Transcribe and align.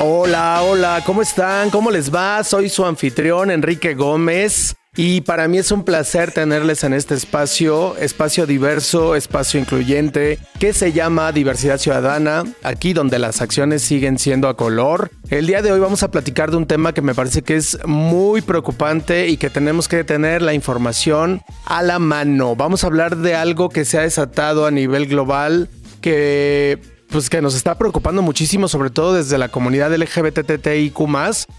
Hola, 0.00 0.62
hola, 0.62 1.02
¿cómo 1.04 1.22
están? 1.22 1.70
¿Cómo 1.70 1.90
les 1.90 2.14
va? 2.14 2.44
Soy 2.44 2.68
su 2.68 2.86
anfitrión 2.86 3.50
Enrique 3.50 3.94
Gómez 3.94 4.76
y 4.94 5.22
para 5.22 5.48
mí 5.48 5.58
es 5.58 5.72
un 5.72 5.82
placer 5.82 6.30
tenerles 6.30 6.84
en 6.84 6.92
este 6.92 7.14
espacio, 7.14 7.96
espacio 7.96 8.46
diverso, 8.46 9.16
espacio 9.16 9.58
incluyente, 9.58 10.38
que 10.60 10.72
se 10.72 10.92
llama 10.92 11.32
Diversidad 11.32 11.78
Ciudadana, 11.78 12.44
aquí 12.62 12.92
donde 12.92 13.18
las 13.18 13.40
acciones 13.40 13.82
siguen 13.82 14.20
siendo 14.20 14.48
a 14.48 14.56
color. 14.56 15.10
El 15.30 15.48
día 15.48 15.62
de 15.62 15.72
hoy 15.72 15.80
vamos 15.80 16.04
a 16.04 16.12
platicar 16.12 16.52
de 16.52 16.58
un 16.58 16.66
tema 16.66 16.92
que 16.92 17.02
me 17.02 17.16
parece 17.16 17.42
que 17.42 17.56
es 17.56 17.76
muy 17.84 18.40
preocupante 18.40 19.26
y 19.26 19.36
que 19.36 19.50
tenemos 19.50 19.88
que 19.88 20.04
tener 20.04 20.42
la 20.42 20.54
información 20.54 21.42
a 21.64 21.82
la 21.82 21.98
mano. 21.98 22.54
Vamos 22.54 22.84
a 22.84 22.86
hablar 22.86 23.16
de 23.16 23.34
algo 23.34 23.68
que 23.68 23.84
se 23.84 23.98
ha 23.98 24.02
desatado 24.02 24.64
a 24.64 24.70
nivel 24.70 25.08
global, 25.08 25.68
que 26.00 26.97
pues 27.10 27.30
que 27.30 27.42
nos 27.42 27.54
está 27.54 27.76
preocupando 27.76 28.22
muchísimo, 28.22 28.68
sobre 28.68 28.90
todo 28.90 29.14
desde 29.14 29.38
la 29.38 29.48
comunidad 29.48 29.94
LGBTTIQ, 29.94 30.98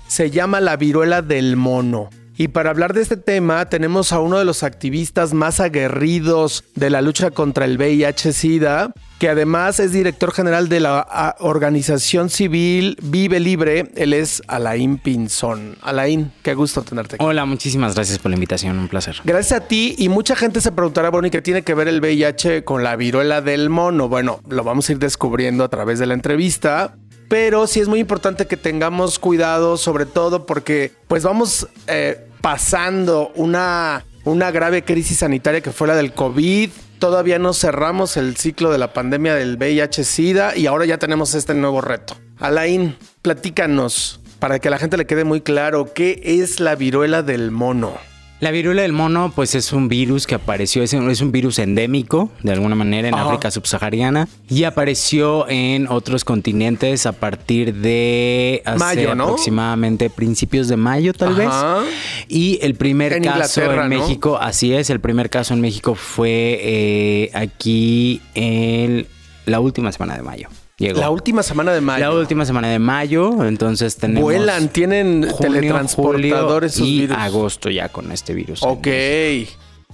se 0.08 0.32
llama 0.32 0.60
la 0.62 0.76
viruela 0.78 1.22
del 1.22 1.56
mono. 1.56 2.10
Y 2.42 2.48
para 2.48 2.70
hablar 2.70 2.94
de 2.94 3.02
este 3.02 3.18
tema 3.18 3.66
tenemos 3.68 4.14
a 4.14 4.22
uno 4.22 4.40
de 4.40 4.46
los 4.46 4.64
activistas 4.64 5.34
más 5.34 5.60
aguerridos 5.60 6.64
de 6.74 6.90
la 6.90 7.02
lucha 7.02 7.32
contra 7.32 7.66
el 7.66 7.78
VIH-Sida, 7.78 8.94
que 9.20 9.28
además 9.28 9.82
es 9.82 9.92
director 9.92 10.32
general 10.32 10.70
de 10.70 10.80
la 10.80 11.36
organización 11.40 12.30
civil 12.30 12.96
Vive 13.04 13.42
Libre. 13.42 13.92
Él 13.98 14.14
es 14.14 14.42
Alain 14.48 15.00
Pinzón. 15.00 15.76
Alain, 15.82 16.32
qué 16.42 16.54
gusto 16.54 16.82
tenerte 16.82 17.16
aquí. 17.18 17.26
Hola, 17.26 17.44
muchísimas 17.44 17.94
gracias 17.94 18.20
por 18.20 18.32
la 18.32 18.36
invitación, 18.36 18.80
un 18.80 18.88
placer. 18.88 19.18
Gracias 19.26 19.60
a 19.60 19.68
ti 19.68 19.96
y 19.98 20.08
mucha 20.08 20.38
gente 20.38 20.62
se 20.62 20.72
preguntará, 20.72 21.12
¿y 21.22 21.30
qué 21.32 21.42
tiene 21.42 21.64
que 21.64 21.74
ver 21.74 21.90
el 21.90 22.00
VIH 22.00 22.64
con 22.64 22.84
la 22.84 22.96
viruela 22.96 23.42
del 23.42 23.70
mono? 23.70 24.08
Bueno, 24.08 24.40
lo 24.48 24.64
vamos 24.64 24.88
a 24.88 24.94
ir 24.94 25.00
descubriendo 25.00 25.66
a 25.66 25.68
través 25.68 26.00
de 26.00 26.06
la 26.06 26.14
entrevista. 26.14 26.96
Pero 27.28 27.68
sí 27.68 27.80
es 27.80 27.88
muy 27.88 28.00
importante 28.00 28.48
que 28.48 28.58
tengamos 28.58 29.20
cuidado, 29.20 29.78
sobre 29.78 30.08
todo 30.08 30.48
porque 30.48 30.94
pues 31.08 31.22
vamos 31.22 31.68
eh, 31.86 32.29
pasando 32.42 33.32
una, 33.36 34.06
una 34.24 34.52
grave 34.52 34.84
crisis 34.84 35.20
sanitaria 35.20 35.62
que 35.62 35.72
fue 35.72 35.88
la 35.88 35.96
del 35.96 36.14
COVID. 36.14 36.70
Todavía 37.00 37.40
no 37.40 37.54
cerramos 37.54 38.18
el 38.18 38.36
ciclo 38.36 38.72
de 38.72 38.78
la 38.78 38.94
pandemia 38.94 39.36
del 39.36 39.58
VIH-Sida 39.58 40.56
y 40.58 40.68
ahora 40.68 40.86
ya 40.86 40.98
tenemos 40.98 41.34
este 41.34 41.54
nuevo 41.54 41.82
reto. 41.82 42.16
Alain, 42.38 42.98
platícanos 43.22 44.20
para 44.40 44.60
que 44.60 44.70
a 44.70 44.72
la 44.72 44.80
gente 44.80 44.98
le 44.98 45.06
quede 45.06 45.24
muy 45.24 45.42
claro 45.42 45.94
qué 45.94 46.22
es 46.24 46.60
la 46.60 46.76
viruela 46.76 47.22
del 47.24 47.52
mono. 47.52 48.09
La 48.40 48.52
viruela 48.52 48.84
del 48.84 48.94
mono, 48.94 49.34
pues 49.36 49.54
es 49.54 49.74
un 49.74 49.90
virus 49.90 50.26
que 50.26 50.34
apareció, 50.34 50.82
es 50.82 50.94
un, 50.94 51.10
es 51.10 51.20
un 51.20 51.34
virus 51.34 51.60
endémico, 51.60 52.32
de 52.42 52.54
alguna 52.54 52.74
manera, 52.74 53.10
en 53.10 53.14
Ajá. 53.14 53.26
África 53.26 53.52
subsahariana, 53.52 54.30
y 54.50 54.64
apareció 54.64 55.46
en 55.50 55.88
otros 55.90 56.24
continentes 56.24 57.06
a 57.06 57.12
partir 57.12 57.74
de 57.76 58.62
hace 58.64 58.78
Mayo, 58.80 59.14
¿no? 59.14 59.26
aproximadamente 59.26 60.10
principios 60.10 60.70
de 60.70 60.78
mayo, 60.78 61.14
tal 61.14 61.40
Ajá. 61.42 61.80
vez. 61.80 61.94
Y 62.30 62.60
el 62.62 62.76
primer 62.76 63.12
En 63.12 63.24
caso 63.24 63.62
en 63.62 63.76
¿no? 63.76 63.84
México, 63.90 64.38
así 64.40 64.74
es, 64.74 64.90
el 64.90 65.02
primer 65.02 65.30
caso 65.30 65.54
en 65.54 65.60
México 65.60 65.96
fue 65.96 66.60
eh, 66.62 67.32
aquí 67.34 68.22
en 68.36 69.06
la 69.48 69.60
última 69.60 69.92
semana 69.92 70.16
de 70.16 70.22
mayo. 70.24 70.48
Llegó. 70.80 71.00
La 71.00 71.10
última 71.10 71.44
semana 71.44 71.74
de 71.74 71.82
mayo. 71.82 72.00
La 72.06 72.12
última 72.12 72.46
semana 72.46 72.70
de 72.70 72.80
mayo, 72.80 73.44
entonces 73.46 73.98
tenemos. 73.98 74.24
Vuelan, 74.24 74.70
tienen 74.70 75.24
junio, 75.30 75.38
teletransportadores 75.38 76.76
julio 76.78 76.88
y 76.92 77.00
virus. 77.02 77.18
agosto 77.18 77.70
ya 77.70 77.90
con 77.90 78.12
este 78.12 78.34
virus. 78.34 78.64
Ok. 78.64 78.88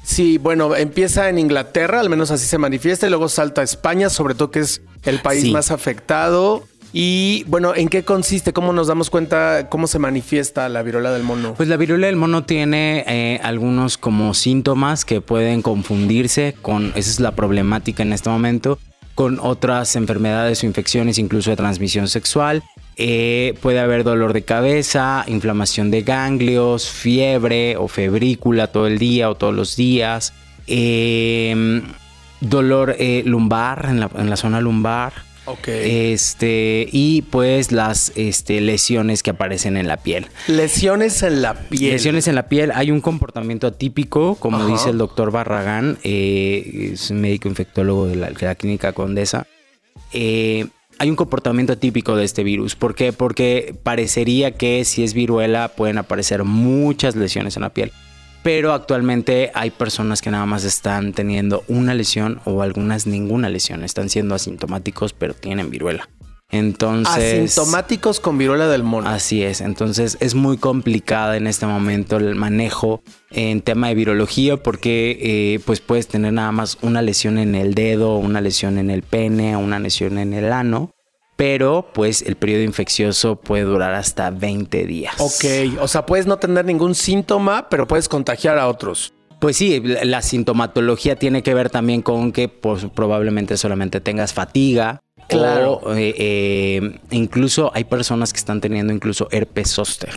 Sí, 0.03 0.38
bueno, 0.38 0.75
empieza 0.75 1.29
en 1.29 1.40
Inglaterra, 1.40 2.00
al 2.00 2.09
menos 2.09 2.29
así 2.29 2.46
se 2.46 2.59
manifiesta, 2.59 3.07
y 3.07 3.09
luego 3.09 3.28
salta 3.28 3.62
a 3.62 3.63
España, 3.63 4.09
sobre 4.09 4.35
todo 4.35 4.51
que 4.51 4.59
es 4.59 4.81
el 5.03 5.19
país 5.19 5.41
Sí. 5.44 5.51
más 5.51 5.72
afectado. 5.72 6.63
Y 6.94 7.44
bueno, 7.47 7.73
¿en 7.75 7.90
qué 7.90 8.03
consiste? 8.06 8.53
¿Cómo 8.53 8.72
nos 8.72 8.88
damos 8.88 9.09
cuenta 9.09 9.67
cómo 9.69 9.88
se 9.88 10.00
manifiesta 10.00 10.69
la 10.69 10.81
viruela 10.84 11.12
del 11.12 11.23
mono? 11.23 11.56
Pues 11.56 11.67
la 11.67 11.75
viruela 11.75 12.07
del 12.07 12.16
mono 12.16 12.46
tiene 12.46 13.03
eh, 13.07 13.40
algunos 13.44 13.97
como 13.97 14.34
síntomas 14.34 15.03
que 15.03 15.19
pueden 15.19 15.62
confundirse 15.62 16.56
con, 16.62 16.94
esa 16.96 17.09
es 17.09 17.19
la 17.19 17.31
problemática 17.35 18.03
en 18.03 18.13
este 18.13 18.29
momento, 18.29 18.79
con 19.16 19.40
otras 19.42 19.96
enfermedades 19.96 20.62
o 20.62 20.66
infecciones, 20.66 21.18
incluso 21.18 21.50
de 21.50 21.56
transmisión 21.56 22.08
sexual. 22.08 22.64
Eh, 22.98 23.56
puede 23.62 23.80
haber 23.80 24.03
dolor 24.03 24.34
de 24.34 24.44
cabeza, 24.44 25.24
inflamación 25.28 25.90
de 25.90 26.03
ganglios, 26.03 26.90
fiebre 26.90 27.76
o 27.78 27.88
febrícula 27.88 28.68
todo 28.68 28.88
el 28.88 29.00
día 29.00 29.30
o 29.30 29.36
todos 29.36 29.53
los 29.53 29.76
días, 29.76 30.34
eh, 30.68 31.81
dolor 32.42 32.96
eh, 33.00 33.24
lumbar 33.26 33.88
en 33.90 34.30
la 34.30 34.38
zona 34.38 34.62
lumbar. 34.62 35.25
Ok. 35.45 35.67
Este, 35.67 36.88
y 36.91 37.23
pues 37.23 37.72
las 37.72 38.11
este, 38.16 38.61
lesiones 38.61 39.23
que 39.23 39.31
aparecen 39.31 39.78
en 39.78 39.88
la 39.88 39.97
piel. 39.97 40.28
Lesiones 40.47 41.23
en 41.23 41.41
la 41.41 41.53
piel. 41.53 41.94
Lesiones 41.94 42.28
en 42.28 42.35
la 42.35 42.47
piel, 42.50 42.72
hay 42.73 42.91
un 42.91 43.01
comportamiento 43.01 43.67
atípico, 43.67 44.35
como 44.35 44.57
Ajá. 44.57 44.67
dice 44.67 44.89
el 44.89 44.97
doctor 44.97 45.31
Barragán, 45.31 45.97
eh, 46.03 46.91
es 46.94 47.09
un 47.11 47.22
médico 47.22 47.47
infectólogo 47.47 48.07
de 48.07 48.16
la, 48.16 48.29
de 48.29 48.45
la 48.45 48.55
clínica 48.55 48.94
Condesa. 48.94 49.47
Eh, 50.13 50.67
hay 50.97 51.09
un 51.09 51.16
comportamiento 51.16 51.73
atípico 51.73 52.16
de 52.16 52.23
este 52.23 52.44
virus. 52.44 52.75
¿Por 52.75 52.95
qué? 52.95 53.11
Porque 53.13 53.75
parecería 53.84 54.51
que 54.51 54.85
si 54.85 55.03
es 55.03 55.13
viruela 55.13 55.69
pueden 55.69 55.97
aparecer 55.97 56.44
muchas 56.44 57.16
lesiones 57.16 57.55
en 57.57 57.63
la 57.63 57.69
piel. 57.69 57.91
Pero 58.45 58.73
actualmente 58.73 59.50
hay 59.56 59.72
personas 59.72 60.22
que 60.22 60.29
nada 60.29 60.45
más 60.45 60.66
están 60.66 61.13
teniendo 61.13 61.63
una 61.67 61.95
lesión 61.95 62.41
o 62.45 62.61
algunas 62.61 63.07
ninguna 63.07 63.50
lesión. 63.50 63.83
Están 63.83 64.07
siendo 64.07 64.35
asintomáticos 64.35 65.13
pero 65.13 65.33
tienen 65.33 65.72
viruela. 65.72 66.07
Entonces... 66.51 67.51
Asintomáticos 67.51 68.19
con 68.19 68.38
viruela 68.38 68.67
del 68.67 68.84
mono. 68.84 69.09
Así 69.09 69.41
es, 69.41 69.61
entonces 69.61 70.16
es 70.19 70.35
muy 70.35 70.57
complicada 70.57 71.38
en 71.38 71.47
este 71.47 71.66
momento 71.66 72.17
el 72.17 72.35
manejo 72.35 73.01
en 73.31 73.61
tema 73.61 73.88
de 73.88 73.95
virología 73.95 74.61
porque 74.61 75.17
eh, 75.19 75.59
pues 75.66 75.81
puedes 75.81 76.07
tener 76.07 76.34
nada 76.34 76.51
más 76.51 76.78
una 76.84 77.01
lesión 77.01 77.39
en 77.39 77.55
el 77.55 77.73
dedo, 77.73 78.17
una 78.17 78.41
lesión 78.41 78.78
en 78.78 78.91
el 78.91 79.01
pene, 79.01 79.57
una 79.57 79.79
lesión 79.79 80.19
en 80.19 80.34
el 80.34 80.53
ano, 80.53 80.91
pero 81.35 81.88
pues 81.94 82.22
el 82.22 82.35
periodo 82.35 82.63
infeccioso 82.63 83.35
puede 83.35 83.63
durar 83.63 83.94
hasta 83.94 84.29
20 84.29 84.85
días. 84.85 85.16
Ok, 85.19 85.79
o 85.81 85.88
sea, 85.88 86.06
puedes 86.06 86.28
no 86.28 86.38
tener 86.38 86.66
ningún 86.66 86.96
síntoma, 86.96 87.69
pero 87.69 87.88
puedes 87.88 88.07
contagiar 88.07 88.57
a 88.57 88.68
otros. 88.68 89.13
Pues 89.40 89.57
sí, 89.57 89.81
la 89.81 90.22
sintomatología 90.22 91.18
tiene 91.18 91.44
que 91.44 91.53
ver 91.53 91.69
también 91.69 92.01
con 92.01 92.31
que 92.31 92.47
pues, 92.47 92.88
probablemente 92.94 93.57
solamente 93.57 94.00
tengas 94.00 94.34
fatiga. 94.34 95.01
Claro. 95.28 95.81
O 95.84 95.94
eh, 95.94 96.16
eh, 96.18 97.00
incluso 97.12 97.72
hay 97.73 97.84
personas 97.84 98.31
que 98.31 98.38
están 98.38 98.62
teniendo 98.62 98.94
incluso 98.94 99.28
herpes 99.31 99.72
zóster. 99.72 100.13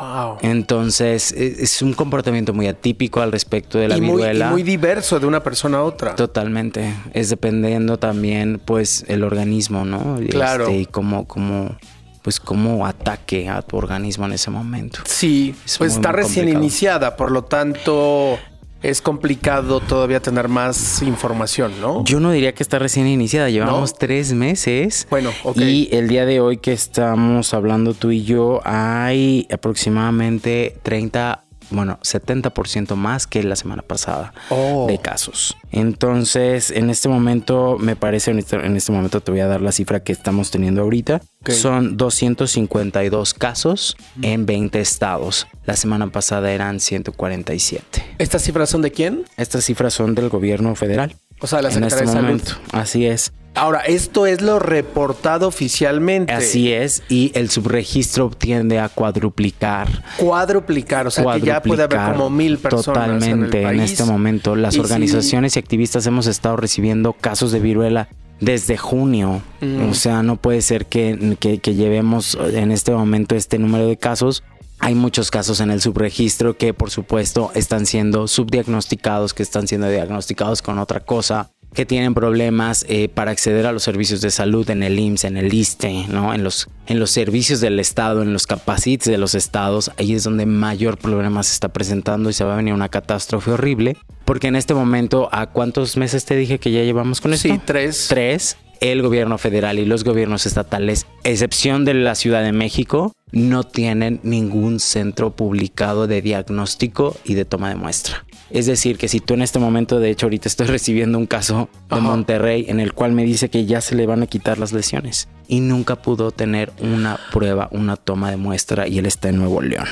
Wow. 0.00 0.38
Entonces, 0.42 1.32
e- 1.32 1.56
es 1.62 1.82
un 1.82 1.92
comportamiento 1.94 2.52
muy 2.54 2.66
atípico 2.68 3.20
al 3.20 3.32
respecto 3.32 3.78
de 3.78 3.88
la 3.88 3.96
y, 3.96 4.00
muy, 4.00 4.10
y 4.10 4.16
viruela. 4.16 4.50
muy 4.50 4.62
diverso 4.62 5.18
de 5.18 5.26
una 5.26 5.42
persona 5.42 5.78
a 5.78 5.82
otra. 5.82 6.14
Totalmente. 6.14 6.94
Es 7.14 7.30
dependiendo 7.30 7.98
también, 7.98 8.60
pues, 8.64 9.04
el 9.08 9.24
organismo, 9.24 9.84
¿no? 9.84 10.18
Claro. 10.30 10.64
Este, 10.64 10.78
y 10.78 10.86
cómo, 10.86 11.26
cómo, 11.26 11.76
pues, 12.22 12.38
cómo 12.40 12.86
ataque 12.86 13.48
a 13.48 13.62
tu 13.62 13.76
organismo 13.76 14.26
en 14.26 14.32
ese 14.32 14.50
momento. 14.50 15.00
Sí, 15.04 15.54
Es 15.64 15.78
pues 15.78 15.92
muy, 15.92 15.98
está 15.98 16.10
muy 16.12 16.16
recién 16.22 16.44
complicado. 16.44 16.64
iniciada, 16.64 17.16
por 17.16 17.30
lo 17.30 17.44
tanto 17.44 18.38
es 18.82 19.02
complicado 19.02 19.80
todavía 19.80 20.20
tener 20.20 20.48
más 20.48 21.02
información, 21.02 21.72
¿no? 21.80 22.04
Yo 22.04 22.20
no 22.20 22.30
diría 22.30 22.54
que 22.54 22.62
está 22.62 22.78
recién 22.78 23.06
iniciada, 23.06 23.50
llevamos 23.50 23.92
¿No? 23.92 23.98
tres 23.98 24.32
meses. 24.32 25.06
Bueno, 25.10 25.30
ok. 25.42 25.58
Y 25.58 25.88
el 25.92 26.08
día 26.08 26.26
de 26.26 26.40
hoy 26.40 26.58
que 26.58 26.72
estamos 26.72 27.54
hablando 27.54 27.94
tú 27.94 28.10
y 28.10 28.22
yo, 28.22 28.60
hay 28.64 29.46
aproximadamente 29.50 30.76
30, 30.82 31.44
bueno, 31.70 31.98
70% 32.02 32.94
más 32.96 33.26
que 33.26 33.42
la 33.42 33.56
semana 33.56 33.82
pasada 33.82 34.32
Oh. 34.50 34.86
de 34.88 34.98
casos. 34.98 35.56
Entonces, 35.70 36.70
en 36.70 36.90
este 36.90 37.08
momento, 37.08 37.76
me 37.78 37.96
parece, 37.96 38.30
en 38.30 38.38
este, 38.38 38.56
en 38.56 38.76
este 38.76 38.92
momento 38.92 39.20
te 39.20 39.30
voy 39.30 39.40
a 39.40 39.46
dar 39.46 39.60
la 39.60 39.72
cifra 39.72 40.00
que 40.00 40.12
estamos 40.12 40.50
teniendo 40.50 40.82
ahorita. 40.82 41.20
Ok. 41.42 41.50
Son 41.50 41.96
252 41.96 43.34
casos 43.34 43.96
en 44.22 44.46
20 44.46 44.80
estados. 44.80 45.46
La 45.66 45.76
semana 45.76 46.06
pasada 46.08 46.50
eran 46.52 46.80
147. 46.80 48.04
¿Estas 48.18 48.42
cifras 48.42 48.70
son 48.70 48.82
de 48.82 48.90
quién? 48.92 49.24
Estas 49.36 49.64
cifras 49.64 49.94
son 49.94 50.14
del 50.14 50.28
gobierno 50.28 50.74
federal. 50.74 51.16
O 51.40 51.46
sea, 51.46 51.62
la 51.62 51.68
en 51.68 51.74
Secretaría 51.74 52.04
este 52.04 52.06
de 52.06 52.12
Salud. 52.12 52.26
momento. 52.28 52.52
Así 52.72 53.06
es. 53.06 53.32
Ahora, 53.58 53.80
esto 53.80 54.26
es 54.26 54.40
lo 54.40 54.60
reportado 54.60 55.48
oficialmente. 55.48 56.32
Así 56.32 56.72
es, 56.72 57.02
y 57.08 57.32
el 57.34 57.50
subregistro 57.50 58.30
tiende 58.30 58.78
a 58.78 58.88
cuadruplicar. 58.88 60.04
Cuadruplicar, 60.16 61.08
o 61.08 61.10
sea 61.10 61.24
que 61.34 61.40
ya 61.40 61.60
puede 61.60 61.82
haber 61.82 62.12
como 62.12 62.30
mil 62.30 62.58
personas. 62.58 63.18
Totalmente, 63.18 63.62
en, 63.62 63.80
este 63.80 64.04
momento. 64.04 64.54
Las 64.54 64.78
organizaciones 64.78 65.56
y 65.56 65.58
activistas 65.58 66.06
hemos 66.06 66.28
estado 66.28 66.56
recibiendo 66.56 67.14
casos 67.14 67.50
de 67.50 67.58
viruela 67.58 68.08
desde 68.38 68.76
junio. 68.76 69.42
O 69.90 69.94
sea, 69.94 70.22
no 70.22 70.36
puede 70.36 70.62
ser 70.62 70.86
que, 70.86 71.36
que, 71.40 71.74
llevemos 71.74 72.38
en 72.40 72.70
este 72.70 72.92
momento 72.92 73.34
este 73.34 73.58
número 73.58 73.88
de 73.88 73.96
casos. 73.96 74.44
Hay 74.78 74.94
muchos 74.94 75.32
casos 75.32 75.58
en 75.58 75.72
el 75.72 75.80
subregistro 75.80 76.56
que 76.56 76.72
por 76.74 76.90
supuesto 76.90 77.50
están 77.56 77.86
siendo 77.86 78.28
subdiagnosticados, 78.28 79.34
que 79.34 79.42
están 79.42 79.66
siendo 79.66 79.88
diagnosticados 79.88 80.62
con 80.62 80.78
otra 80.78 81.00
cosa 81.00 81.50
que 81.78 81.86
tienen 81.86 82.12
problemas 82.12 82.84
eh, 82.88 83.08
para 83.08 83.30
acceder 83.30 83.64
a 83.64 83.70
los 83.70 83.84
servicios 83.84 84.20
de 84.20 84.32
salud 84.32 84.68
en 84.68 84.82
el 84.82 84.98
IMSS, 84.98 85.24
en 85.26 85.36
el 85.36 85.54
ISTE, 85.54 86.06
¿no? 86.08 86.34
en, 86.34 86.42
los, 86.42 86.66
en 86.88 86.98
los 86.98 87.12
servicios 87.12 87.60
del 87.60 87.78
Estado, 87.78 88.22
en 88.22 88.32
los 88.32 88.48
capacites 88.48 89.06
de 89.06 89.16
los 89.16 89.36
estados, 89.36 89.92
ahí 89.96 90.12
es 90.12 90.24
donde 90.24 90.44
mayor 90.44 90.98
problema 90.98 91.40
se 91.44 91.52
está 91.52 91.68
presentando 91.68 92.30
y 92.30 92.32
se 92.32 92.42
va 92.42 92.54
a 92.54 92.56
venir 92.56 92.74
una 92.74 92.88
catástrofe 92.88 93.52
horrible. 93.52 93.96
Porque 94.24 94.48
en 94.48 94.56
este 94.56 94.74
momento, 94.74 95.28
¿a 95.30 95.50
cuántos 95.50 95.96
meses 95.96 96.24
te 96.24 96.34
dije 96.34 96.58
que 96.58 96.72
ya 96.72 96.82
llevamos 96.82 97.20
con 97.20 97.32
esto? 97.32 97.46
Sí, 97.46 97.60
tres. 97.64 98.06
Tres. 98.08 98.56
El 98.80 99.02
gobierno 99.02 99.38
federal 99.38 99.78
y 99.78 99.84
los 99.84 100.04
gobiernos 100.04 100.46
estatales, 100.46 101.06
excepción 101.24 101.84
de 101.84 101.94
la 101.94 102.14
Ciudad 102.14 102.42
de 102.42 102.52
México, 102.52 103.12
no 103.32 103.64
tienen 103.64 104.20
ningún 104.22 104.80
centro 104.80 105.34
publicado 105.34 106.06
de 106.06 106.22
diagnóstico 106.22 107.16
y 107.24 107.34
de 107.34 107.44
toma 107.44 107.68
de 107.68 107.76
muestra. 107.76 108.24
Es 108.50 108.66
decir, 108.66 108.96
que 108.96 109.08
si 109.08 109.20
tú 109.20 109.34
en 109.34 109.42
este 109.42 109.58
momento, 109.58 110.00
de 110.00 110.10
hecho 110.10 110.26
ahorita 110.26 110.48
estoy 110.48 110.66
recibiendo 110.68 111.18
un 111.18 111.26
caso 111.26 111.68
de 111.90 112.00
Monterrey 112.00 112.66
en 112.68 112.80
el 112.80 112.92
cual 112.92 113.12
me 113.12 113.24
dice 113.24 113.50
que 113.50 113.66
ya 113.66 113.80
se 113.80 113.94
le 113.94 114.06
van 114.06 114.22
a 114.22 114.26
quitar 114.26 114.58
las 114.58 114.72
lesiones 114.72 115.28
y 115.46 115.60
nunca 115.60 115.96
pudo 115.96 116.30
tener 116.30 116.72
una 116.80 117.18
prueba, 117.32 117.68
una 117.72 117.96
toma 117.96 118.30
de 118.30 118.36
muestra 118.36 118.88
y 118.88 118.98
él 118.98 119.06
está 119.06 119.28
en 119.28 119.36
Nuevo 119.36 119.60
León. 119.60 119.86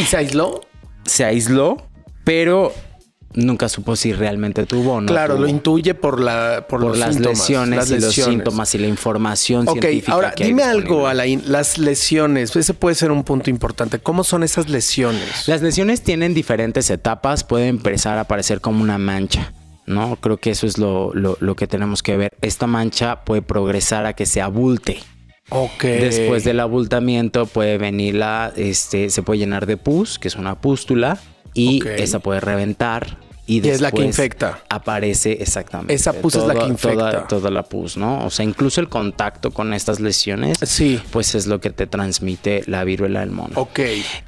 ¿Y 0.00 0.04
se 0.04 0.16
aisló? 0.16 0.60
Se 1.04 1.24
aisló, 1.24 1.78
pero 2.24 2.72
nunca 3.34 3.68
supo 3.68 3.96
si 3.96 4.12
realmente 4.12 4.66
tuvo 4.66 4.94
o 4.94 5.00
no. 5.00 5.06
Claro, 5.06 5.38
lo 5.38 5.46
intuye 5.46 5.94
por, 5.94 6.20
la, 6.20 6.66
por, 6.68 6.96
las 6.96 7.18
lesiones 7.18 7.90
y 7.90 8.00
los 8.00 8.14
síntomas 8.14 8.74
y 8.74 8.78
la 8.78 8.88
información 8.88 9.68
Ok, 9.68 9.84
ahora 10.08 10.34
dime 10.36 10.62
algo, 10.62 11.06
Alain. 11.06 11.42
Las 11.46 11.78
lesiones, 11.78 12.54
ese 12.54 12.74
puede 12.74 12.94
ser 12.94 13.10
un 13.10 13.24
punto 13.24 13.50
importante. 13.50 13.98
¿Cómo 13.98 14.24
son 14.24 14.42
esas 14.42 14.68
lesiones? 14.68 15.46
Las 15.46 15.62
lesiones 15.62 16.02
tienen 16.02 16.34
diferentes 16.34 16.90
etapas. 16.90 17.44
Puede 17.44 17.68
empezar 17.68 18.18
a 18.18 18.22
aparecer 18.22 18.60
como 18.60 18.82
una 18.82 18.98
mancha. 18.98 19.52
¿no? 19.86 20.16
Creo 20.16 20.36
que 20.36 20.50
eso 20.50 20.66
es 20.66 20.78
lo, 20.78 21.12
lo, 21.14 21.56
que 21.56 21.66
tenemos 21.66 22.02
que 22.02 22.16
ver. 22.16 22.32
Esta 22.42 22.66
mancha 22.66 23.24
puede 23.24 23.42
progresar 23.42 24.06
a 24.06 24.12
que 24.12 24.24
se 24.24 24.40
abulte. 24.40 25.00
Ok. 25.48 25.82
Después 25.82 26.44
del 26.44 26.60
abultamiento 26.60 27.46
puede 27.46 27.76
venir 27.76 28.14
la, 28.14 28.52
este, 28.54 29.10
se 29.10 29.22
puede 29.22 29.40
llenar 29.40 29.66
de 29.66 29.76
pus, 29.76 30.20
que 30.20 30.28
es 30.28 30.36
una 30.36 30.60
pústula 30.60 31.18
y 31.54 31.86
esa 31.86 32.18
puede 32.20 32.40
reventar. 32.40 33.18
Y, 33.46 33.66
es 33.68 33.80
la 33.80 33.90
que 33.90 34.02
infecta. 34.02 34.62
Aparece 34.68 35.32
exactamente. 35.40 35.92
Esa 35.92 36.12
pus 36.12 36.36
es 36.36 36.44
la 36.44 36.54
que 36.54 36.66
infecta. 36.66 37.26
Toda, 37.26 37.50
la 37.50 37.64
pus, 37.64 37.96
¿no? 37.96 38.24
O 38.24 38.30
sea, 38.30 38.44
incluso 38.44 38.80
el 38.80 38.88
contacto 38.88 39.50
con 39.50 39.74
estas 39.74 39.98
lesiones. 39.98 40.58
Sí. 40.62 41.00
Pues 41.10 41.34
es 41.34 41.48
lo 41.48 41.60
que 41.60 41.70
te 41.70 41.88
transmite 41.88 42.62
la 42.66 42.84
viruela 42.84 43.20
del 43.20 43.32
mono. 43.32 43.52
Ok. 43.56 43.80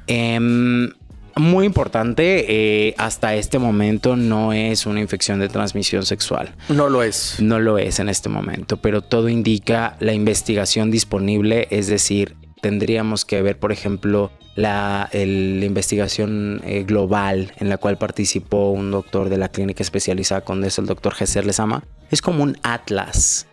Em, 0.07 0.91
muy 1.35 1.65
importante, 1.65 2.45
eh, 2.47 2.95
hasta 2.97 3.33
este 3.35 3.59
momento 3.59 4.15
no 4.15 4.53
es 4.53 4.85
una 4.85 4.99
infección 4.99 5.39
de 5.39 5.49
transmisión 5.49 6.05
sexual. 6.05 6.53
No 6.69 6.89
lo 6.89 7.01
es. 7.01 7.37
No 7.39 7.59
lo 7.59 7.77
es 7.77 7.99
en 7.99 8.09
este 8.09 8.29
momento, 8.29 8.77
pero 8.77 9.01
todo 9.01 9.29
indica 9.29 9.95
la 9.99 10.13
investigación 10.13 10.91
disponible, 10.91 11.67
es 11.71 11.87
decir, 11.87 12.35
tendríamos 12.61 13.25
que 13.25 13.41
ver, 13.41 13.57
por 13.57 13.71
ejemplo, 13.71 14.31
la, 14.55 15.09
investigación 15.13 16.61
eh, 16.63 16.83
global 16.83 17.53
en 17.57 17.69
la 17.69 17.77
cual 17.77 17.97
participó 17.97 18.71
un 18.71 18.91
doctor 18.91 19.29
de 19.29 19.37
la 19.37 19.49
clínica 19.49 19.83
especializada 19.83 20.41
con 20.41 20.63
eso, 20.63 20.81
el 20.81 20.87
doctor 20.87 21.13
Gesser 21.13 21.45
Lezama, 21.45 21.83
es 22.11 22.21
como 22.21 22.43
un 22.43 22.57
atlas 22.63 23.47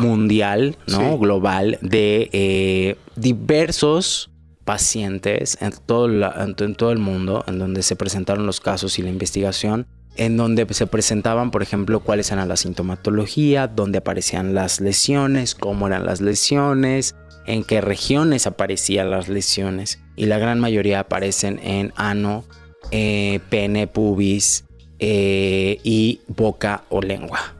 mundial, 0.00 0.76
¿no? 0.86 1.18
Global 1.18 1.78
de 1.82 2.30
eh, 2.32 2.96
diversos 3.16 4.30
pacientes 4.64 5.58
en 5.60 5.72
todo, 5.84 6.08
en 6.08 6.74
todo 6.76 6.92
el 6.92 6.98
mundo, 6.98 7.44
en 7.48 7.58
donde 7.58 7.82
se 7.82 7.96
presentaron 7.96 8.46
los 8.46 8.60
casos 8.60 8.98
y 8.98 9.02
la 9.02 9.10
investigación 9.10 9.86
en 10.16 10.36
donde 10.36 10.66
se 10.72 10.86
presentaban, 10.86 11.50
por 11.50 11.62
ejemplo, 11.62 12.00
cuáles 12.00 12.30
eran 12.30 12.48
la 12.48 12.56
sintomatología, 12.56 13.66
dónde 13.66 13.98
aparecían 13.98 14.54
las 14.54 14.80
lesiones, 14.80 15.54
cómo 15.54 15.86
eran 15.86 16.06
las 16.06 16.20
lesiones, 16.20 17.16
en 17.46 17.64
qué 17.64 17.80
regiones 17.80 18.46
aparecían 18.46 19.10
las 19.10 19.28
lesiones. 19.28 20.00
Y 20.16 20.26
la 20.26 20.38
gran 20.38 20.60
mayoría 20.60 21.00
aparecen 21.00 21.58
en 21.62 21.92
ano, 21.96 22.44
eh, 22.90 23.40
pene, 23.50 23.86
pubis 23.86 24.64
eh, 24.98 25.80
y 25.82 26.20
boca 26.28 26.84
o 26.88 27.00
lengua. 27.00 27.54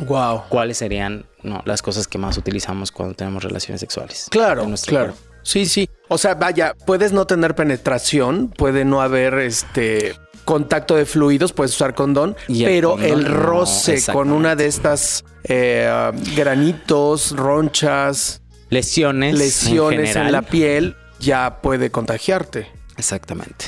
Wow. 0.00 0.42
¿Cuáles 0.48 0.78
serían 0.78 1.24
las 1.64 1.82
cosas 1.82 2.06
que 2.08 2.18
más 2.18 2.36
utilizamos 2.38 2.90
cuando 2.90 3.14
tenemos 3.14 3.44
relaciones 3.44 3.80
sexuales? 3.80 4.26
Claro, 4.30 4.68
claro. 4.86 5.14
Sí, 5.42 5.66
sí. 5.66 5.88
O 6.08 6.18
sea, 6.18 6.34
vaya, 6.34 6.74
puedes 6.86 7.12
no 7.12 7.26
tener 7.26 7.54
penetración, 7.54 8.48
puede 8.48 8.84
no 8.84 9.00
haber 9.00 9.34
este 9.34 10.14
contacto 10.44 10.96
de 10.96 11.06
fluidos, 11.06 11.52
puedes 11.52 11.72
usar 11.74 11.94
condón, 11.94 12.36
pero 12.48 12.98
el 12.98 13.24
roce 13.24 14.02
con 14.12 14.30
una 14.32 14.56
de 14.56 14.66
estas 14.66 15.24
eh, 15.44 16.10
granitos, 16.34 17.32
ronchas, 17.36 18.42
lesiones, 18.70 19.38
lesiones 19.38 20.16
en, 20.16 20.32
la 20.32 20.42
piel, 20.42 20.96
ya 21.22 21.60
puede 21.62 21.90
contagiarte. 21.90 22.66
Exactamente. 22.98 23.66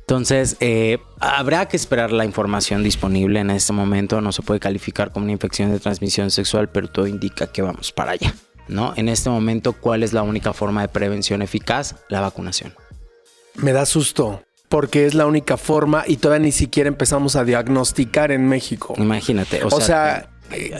Entonces, 0.00 0.56
eh, 0.60 0.98
habrá 1.20 1.66
que 1.66 1.76
esperar 1.76 2.12
la 2.12 2.24
información 2.24 2.82
disponible 2.82 3.40
en 3.40 3.50
este 3.50 3.72
momento. 3.72 4.20
No 4.20 4.32
se 4.32 4.42
puede 4.42 4.60
calificar 4.60 5.12
como 5.12 5.24
una 5.24 5.32
infección 5.32 5.70
de 5.70 5.78
transmisión 5.78 6.30
sexual, 6.30 6.68
pero 6.68 6.88
todo 6.88 7.06
indica 7.06 7.46
que 7.46 7.62
vamos 7.62 7.92
para 7.92 8.12
allá. 8.12 8.34
¿no? 8.68 8.92
En 8.96 9.08
este 9.08 9.30
momento, 9.30 9.72
¿cuál 9.72 10.02
es 10.02 10.12
la 10.12 10.22
única 10.22 10.52
forma 10.52 10.82
de 10.82 10.88
prevención 10.88 11.42
eficaz? 11.42 11.96
La 12.08 12.20
vacunación. 12.20 12.74
Me 13.54 13.72
da 13.72 13.86
susto 13.86 14.42
porque 14.68 15.06
es 15.06 15.14
la 15.14 15.26
única 15.26 15.56
forma 15.56 16.04
y 16.06 16.16
todavía 16.16 16.46
ni 16.46 16.52
siquiera 16.52 16.88
empezamos 16.88 17.36
a 17.36 17.44
diagnosticar 17.44 18.32
en 18.32 18.48
México. 18.48 18.94
Imagínate. 18.96 19.62
O, 19.64 19.80
sea, 19.80 20.30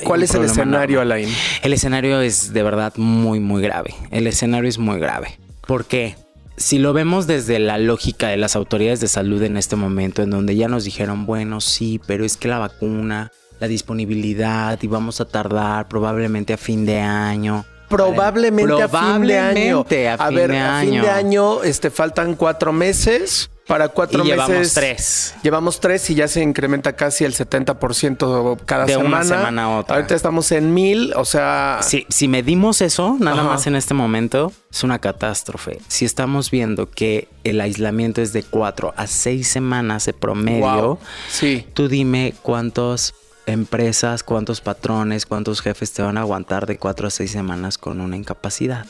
¿cuál 0.04 0.22
es 0.22 0.34
el 0.34 0.44
escenario, 0.44 1.00
Alain? 1.00 1.28
El 1.62 1.72
escenario 1.72 2.20
es 2.20 2.52
de 2.52 2.62
verdad 2.62 2.92
muy, 2.96 3.40
muy 3.40 3.62
grave. 3.62 3.94
El 4.10 4.26
escenario 4.26 4.68
es 4.68 4.78
muy 4.78 4.98
grave. 4.98 5.38
¿Por 5.66 5.84
qué? 5.87 6.16
Si 6.56 6.78
lo 6.78 6.93
vemos 6.93 7.26
desde 7.26 7.58
la 7.58 7.78
lógica 7.78 8.28
de 8.28 8.37
las 8.37 8.55
autoridades 8.55 9.00
de 9.00 9.08
salud 9.08 9.43
en 9.43 9.56
este 9.56 9.76
momento, 9.76 10.22
en 10.22 10.31
donde 10.31 10.55
ya 10.55 10.69
nos 10.69 10.84
dijeron, 10.84 11.27
bueno, 11.27 11.60
sí, 11.60 12.00
pero 12.06 12.24
es 12.24 12.36
que 12.36 12.48
la 12.48 12.58
vacuna, 12.58 13.32
la 13.58 13.67
disponibilidad 13.67 14.79
y 14.81 14.86
vamos 14.86 15.20
a 15.20 15.24
tardar 15.24 15.88
probablemente 15.88 16.53
a 16.53 16.56
fin 16.56 16.86
de 16.86 17.00
año 17.00 17.65
probablemente, 17.88 18.82
a 18.82 18.88
fin 18.88 19.27
de 19.27 19.38
año. 19.38 19.86
A, 20.19 20.31
ver, 20.31 20.53
a 20.53 20.81
fin 20.81 21.00
de 21.00 21.10
año 21.10 21.62
este, 21.62 21.91
faltan 21.91 22.34
cuatro 22.34 22.72
meses. 22.72 23.50
Para 23.66 23.88
cuatro 23.88 24.24
y 24.24 24.28
meses. 24.28 24.46
Llevamos 24.46 24.74
tres. 24.74 25.34
Llevamos 25.42 25.80
tres 25.80 26.10
y 26.10 26.14
ya 26.14 26.28
se 26.28 26.42
incrementa 26.42 26.94
casi 26.94 27.24
el 27.24 27.34
70% 27.34 28.58
cada 28.66 28.84
de 28.84 28.92
semana. 28.92 29.08
Una 29.08 29.24
semana 29.24 29.64
a 29.64 29.78
otra. 29.78 29.96
Ahorita 29.96 30.14
estamos 30.14 30.52
en 30.52 30.74
mil, 30.74 31.14
o 31.16 31.24
sea. 31.24 31.78
Si, 31.82 32.06
si 32.10 32.28
medimos 32.28 32.82
eso, 32.82 33.16
nada 33.18 33.42
más 33.42 33.66
en 33.66 33.74
este 33.74 33.94
momento, 33.94 34.52
es 34.70 34.84
una 34.84 34.98
catástrofe. 34.98 35.78
Si 35.88 36.04
estamos 36.04 36.50
viendo 36.50 36.90
que 36.90 37.28
el 37.42 37.60
aislamiento 37.60 38.20
es 38.20 38.32
de 38.32 38.42
cuatro 38.42 38.92
a 38.96 39.06
seis 39.06 39.48
semanas 39.48 40.04
de 40.04 40.12
promedio, 40.12 40.98
sí. 41.30 41.66
tú 41.72 41.88
dime 41.88 42.34
cuántos 42.42 43.14
empresas, 43.46 44.22
cuántos 44.22 44.60
patrones, 44.60 45.26
cuántos 45.26 45.60
jefes 45.60 45.92
te 45.92 46.02
van 46.02 46.18
a 46.18 46.22
aguantar 46.22 46.66
de 46.66 46.78
cuatro 46.78 47.08
a 47.08 47.10
seis 47.10 47.30
semanas 47.30 47.78
con 47.78 48.00
una 48.00 48.16
incapacidad. 48.16 48.86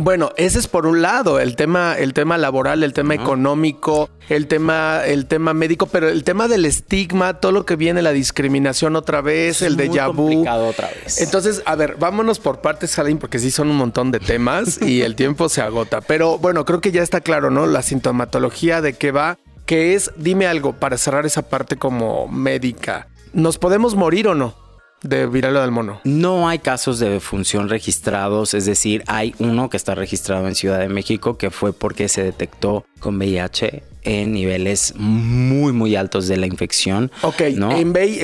Bueno, 0.00 0.32
ese 0.36 0.58
es 0.58 0.66
por 0.66 0.86
un 0.86 1.02
lado 1.02 1.38
el 1.38 1.54
tema, 1.54 1.96
el 1.96 2.14
tema 2.14 2.36
laboral, 2.36 2.82
el 2.82 2.92
tema 2.92 3.14
económico, 3.14 4.10
el 4.28 4.48
tema, 4.48 5.04
el 5.04 5.26
tema 5.26 5.54
médico, 5.54 5.86
pero 5.86 6.08
el 6.08 6.24
tema 6.24 6.48
del 6.48 6.64
estigma, 6.64 7.34
todo 7.34 7.52
lo 7.52 7.64
que 7.64 7.76
viene, 7.76 8.02
la 8.02 8.10
discriminación 8.10 8.96
otra 8.96 9.20
vez, 9.20 9.62
el 9.62 9.76
de 9.76 9.88
vu. 10.12 10.44
otra 10.48 10.88
vez. 10.88 11.20
Entonces, 11.20 11.62
a 11.64 11.76
ver, 11.76 11.96
vámonos 11.98 12.40
por 12.40 12.60
partes, 12.60 12.90
Salim, 12.90 13.18
porque 13.18 13.38
sí 13.38 13.52
son 13.52 13.70
un 13.70 13.76
montón 13.76 14.10
de 14.10 14.18
temas 14.18 14.82
y 14.82 15.02
el 15.02 15.14
tiempo 15.16 15.48
se 15.48 15.62
agota. 15.62 16.00
Pero 16.00 16.38
bueno, 16.38 16.64
creo 16.64 16.80
que 16.80 16.90
ya 16.90 17.02
está 17.02 17.20
claro, 17.20 17.50
¿no? 17.50 17.66
La 17.66 17.82
sintomatología 17.82 18.80
de 18.80 18.94
qué 18.94 19.12
va, 19.12 19.38
que 19.64 19.94
es, 19.94 20.10
dime 20.16 20.48
algo 20.48 20.72
para 20.72 20.98
cerrar 20.98 21.24
esa 21.24 21.42
parte 21.42 21.76
como 21.76 22.26
médica. 22.26 23.06
¿Nos 23.32 23.58
podemos 23.58 23.94
morir 23.94 24.26
o 24.26 24.34
no? 24.34 24.63
De 25.04 25.26
viruela 25.26 25.60
del 25.60 25.70
mono? 25.70 26.00
No 26.04 26.48
hay 26.48 26.58
casos 26.58 26.98
de 26.98 27.08
defunción 27.08 27.68
registrados, 27.68 28.54
es 28.54 28.66
decir, 28.66 29.04
hay 29.06 29.34
uno 29.38 29.70
que 29.70 29.76
está 29.76 29.94
registrado 29.94 30.48
en 30.48 30.54
Ciudad 30.54 30.80
de 30.80 30.88
México 30.88 31.38
que 31.38 31.50
fue 31.50 31.72
porque 31.72 32.08
se 32.08 32.22
detectó 32.22 32.84
con 32.98 33.16
VIH 33.16 33.82
en 34.04 34.32
niveles 34.32 34.94
muy, 34.96 35.72
muy 35.72 35.96
altos 35.96 36.28
de 36.28 36.36
la 36.36 36.46
infección. 36.46 37.10
Ok, 37.22 37.42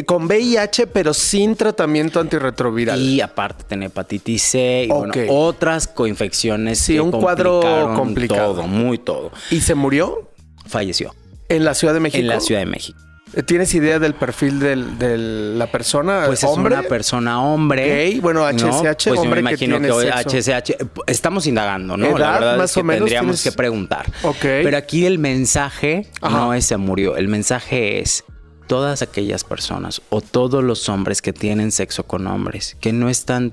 con 0.07 0.27
VIH, 0.27 0.87
pero 0.89 1.15
sin 1.15 1.57
tratamiento 1.57 2.21
antirretroviral. 2.21 3.01
Y 3.01 3.21
aparte 3.21 3.65
tener 3.65 3.89
hepatitis 3.89 4.43
C 4.43 4.89
y 4.89 4.91
otras 5.29 5.87
coinfecciones. 5.87 6.79
Sí, 6.79 6.99
un 6.99 7.11
cuadro 7.11 7.95
complicado. 7.97 8.55
Todo, 8.55 8.67
muy 8.67 8.99
todo. 8.99 9.33
¿Y 9.51 9.61
se 9.61 9.75
murió? 9.75 10.31
Falleció. 10.67 11.15
¿En 11.49 11.65
la 11.65 11.75
Ciudad 11.75 11.95
de 11.95 12.01
México? 12.01 12.21
En 12.21 12.29
la 12.29 12.41
Ciudad 12.41 12.61
de 12.61 12.67
México. 12.67 12.99
¿Tienes 13.47 13.75
idea 13.75 13.99
del 13.99 14.15
perfil 14.15 14.59
de 14.59 15.17
la 15.57 15.67
persona? 15.69 16.25
Pues 16.27 16.43
es 16.43 16.51
una 16.51 16.83
persona 16.83 17.43
hombre. 17.43 17.87
Gay, 17.87 18.21
bueno, 18.21 18.47
HSH, 18.47 19.09
pues 19.09 19.21
hombre 19.21 19.25
yo 19.25 19.31
me 19.31 19.41
imagino 19.41 19.81
que, 19.81 19.91
hoy 19.91 20.07
HSH, 20.07 20.73
estamos 21.07 21.47
indagando, 21.47 21.97
¿no? 21.97 22.19
la 22.19 22.33
verdad 22.33 22.65
es 22.65 22.73
que 22.73 22.83
tendríamos 22.83 23.43
que 23.43 23.53
preguntar. 23.53 24.11
Ok. 24.23 24.41
Pero 24.41 24.77
aquí 24.77 25.07
el 25.07 25.19
mensaje 25.19 26.07
no 26.23 26.55
es 26.55 26.67
se 26.67 26.77
murió, 26.77 27.17
el 27.17 27.29
mensaje 27.29 28.01
es 28.01 28.25
todas 28.67 29.03
aquellas 29.03 29.43
personas 29.43 30.01
o 30.11 30.21
todos 30.21 30.63
los 30.63 30.89
hombres 30.89 31.23
que 31.23 31.33
tienen 31.33 31.73
sexo 31.73 32.05
con 32.05 32.29
hombres 32.29 32.77
que 32.81 32.93
no 32.93 33.09
están 33.09 33.53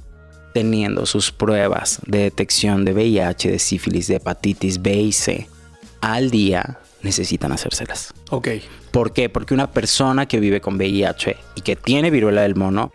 teniendo 0.53 1.07
sus 1.07 1.31
pruebas 1.31 1.99
de 2.05 2.19
detección 2.19 2.85
de 2.85 2.93
VIH, 2.93 3.51
de 3.51 3.59
sífilis, 3.59 4.07
de 4.07 4.15
hepatitis 4.15 4.81
B 4.81 4.93
y 4.93 5.11
C 5.11 5.47
al 6.01 6.29
día 6.29 6.79
necesitan 7.01 7.51
hacérselas. 7.51 8.13
Ok. 8.29 8.49
¿Por 8.91 9.13
qué? 9.13 9.29
Porque 9.29 9.53
una 9.53 9.71
persona 9.71 10.27
que 10.27 10.39
vive 10.39 10.61
con 10.61 10.75
VIH 10.75 11.37
y 11.55 11.61
que 11.61 11.75
tiene 11.75 12.11
viruela 12.11 12.41
del 12.41 12.55
mono 12.55 12.91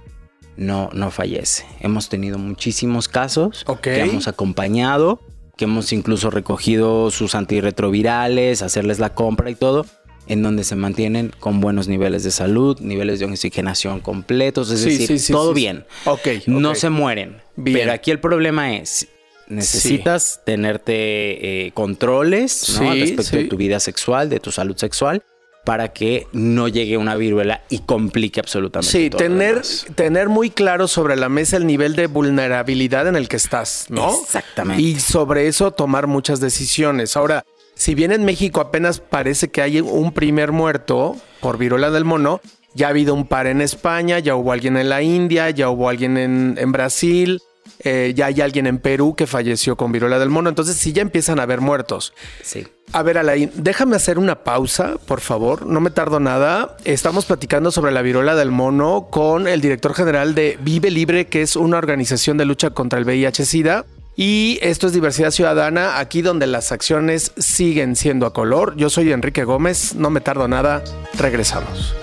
no, 0.57 0.91
no 0.93 1.11
fallece. 1.11 1.65
Hemos 1.81 2.09
tenido 2.09 2.39
muchísimos 2.39 3.09
casos 3.09 3.65
que 3.81 4.01
hemos 4.01 4.29
acompañado, 4.29 5.21
que 5.57 5.65
hemos 5.65 5.93
incluso 5.93 6.31
recogido 6.31 7.11
sus 7.11 7.35
antirretrovirales, 7.35 8.63
hacerles 8.63 8.99
la 8.99 9.15
compra 9.15 9.51
y 9.51 9.55
todo, 9.55 9.87
en 10.27 10.43
donde 10.43 10.65
se 10.65 10.77
mantienen 10.77 11.33
con 11.41 11.61
buenos 11.61 11.89
niveles 11.89 12.23
de 12.23 12.31
salud, 12.31 12.79
niveles 12.81 13.19
de 13.19 13.27
oxigenación 13.27 14.01
completos, 14.01 14.71
es 14.71 14.85
decir, 14.85 15.21
todo 15.33 15.53
bien. 15.53 15.85
Okay, 16.05 16.43
no 16.47 16.75
se 16.75 16.91
mueren. 16.91 17.43
Pero 17.63 17.93
aquí 17.93 18.11
el 18.11 18.21
problema 18.21 18.77
es, 18.77 19.09
necesitas 19.49 20.41
tenerte 20.45 21.67
eh, 21.67 21.73
controles 21.73 22.79
respecto 22.79 23.37
de 23.37 23.45
tu 23.45 23.57
vida 23.57 23.81
sexual, 23.81 24.29
de 24.29 24.41
tu 24.41 24.51
salud 24.51 24.77
sexual, 24.77 25.23
para 25.65 25.93
que 25.93 26.27
no 26.33 26.69
llegue 26.69 26.97
una 26.97 27.15
viruela 27.15 27.63
y 27.69 27.81
complique 27.81 28.41
absolutamente. 28.41 28.91
Sí, 28.91 29.11
tener, 29.11 29.63
tener 29.95 30.29
muy 30.29 30.51
claro 30.51 30.89
sobre 30.89 31.17
la 31.17 31.29
mesa 31.29 31.57
el 31.57 31.67
nivel 31.67 31.95
de 31.95 32.09
vulnerabilidad 32.09 33.07
en 33.07 33.17
el 33.17 33.29
que 33.29 33.37
estás, 33.37 33.87
¿no? 33.89 34.23
Exactamente. 34.23 34.83
Y 34.83 34.99
sobre 34.99 35.47
eso 35.47 35.71
tomar 35.71 36.07
muchas 36.09 36.41
decisiones. 36.41 37.17
Ahora, 37.17 37.45
si 37.75 37.95
bien 37.95 38.13
en 38.13 38.25
México 38.25 38.61
apenas 38.61 38.99
parece 38.99 39.49
que 39.51 39.63
hay 39.63 39.81
un 39.81 40.13
primer 40.13 40.53
muerto 40.53 41.17
por 41.41 41.59
viruela 41.59 41.91
del 41.91 42.05
mono, 42.05 42.41
ya 42.75 42.87
ha 42.87 42.91
habido 42.91 43.15
un 43.15 43.27
par 43.27 43.47
en 43.47 43.61
España, 43.61 44.19
ya 44.19 44.35
hubo 44.35 44.53
alguien 44.53 44.77
en 44.77 44.89
la 44.89 45.03
India, 45.03 45.51
ya 45.51 45.69
hubo 45.71 45.89
alguien 45.89 46.17
en, 46.17 46.57
en 46.59 46.73
Brasil. 46.73 47.41
Eh, 47.85 48.13
ya 48.15 48.27
hay 48.27 48.41
alguien 48.41 48.67
en 48.67 48.79
Perú 48.79 49.15
que 49.17 49.27
falleció 49.27 49.77
con 49.77 49.93
viruela 49.93 50.19
del 50.19 50.29
mono, 50.29 50.49
entonces 50.49 50.77
sí 50.77 50.93
ya 50.93 51.03
empiezan 51.03 51.41
a 51.41 51.45
haber 51.45 51.61
muertos. 51.61 52.13
Sí. 52.43 52.67
A 52.93 53.03
ver, 53.03 53.19
Alain, 53.19 53.51
déjame 53.55 53.97
hacer 53.97 54.19
una 54.19 54.45
pausa, 54.45 54.97
por 55.07 55.21
favor, 55.21 55.67
no 55.67 55.81
me 55.81 55.91
tardo 55.91 56.21
nada. 56.21 56.77
Estamos 56.85 57.25
platicando 57.25 57.71
sobre 57.71 57.91
la 57.91 58.03
viruela 58.03 58.35
del 58.35 58.51
mono 58.51 59.09
con 59.11 59.49
el 59.49 59.61
director 59.61 59.95
general 59.95 60.35
de 60.35 60.59
Vive 60.61 60.91
Libre, 60.91 61.27
que 61.27 61.43
es 61.43 61.57
una 61.57 61.79
organización 61.79 62.37
de 62.37 62.45
lucha 62.45 62.71
contra 62.71 62.99
el 62.99 63.07
VIH-Sida. 63.07 63.87
Y 64.15 64.59
esto 64.61 64.87
es 64.87 64.93
Diversidad 64.93 65.31
Ciudadana, 65.31 65.99
aquí 65.99 66.21
donde 66.21 66.47
las 66.47 66.71
acciones 66.71 67.33
siguen 67.39 67.97
siendo 67.97 68.27
a 68.27 68.35
color. 68.35 68.77
Yo 68.77 68.91
soy 68.91 69.11
Enrique 69.11 69.45
Gómez, 69.45 69.95
no 69.95 70.11
me 70.11 70.21
tardo 70.21 70.49
nada, 70.49 70.85
regresamos. 71.15 71.95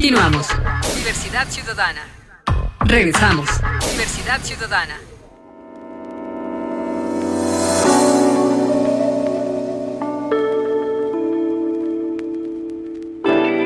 Continuamos. 0.00 0.46
Diversidad 0.96 1.46
Ciudadana. 1.50 2.00
Regresamos. 2.86 3.50
Diversidad 3.92 4.40
Ciudadana. 4.40 4.98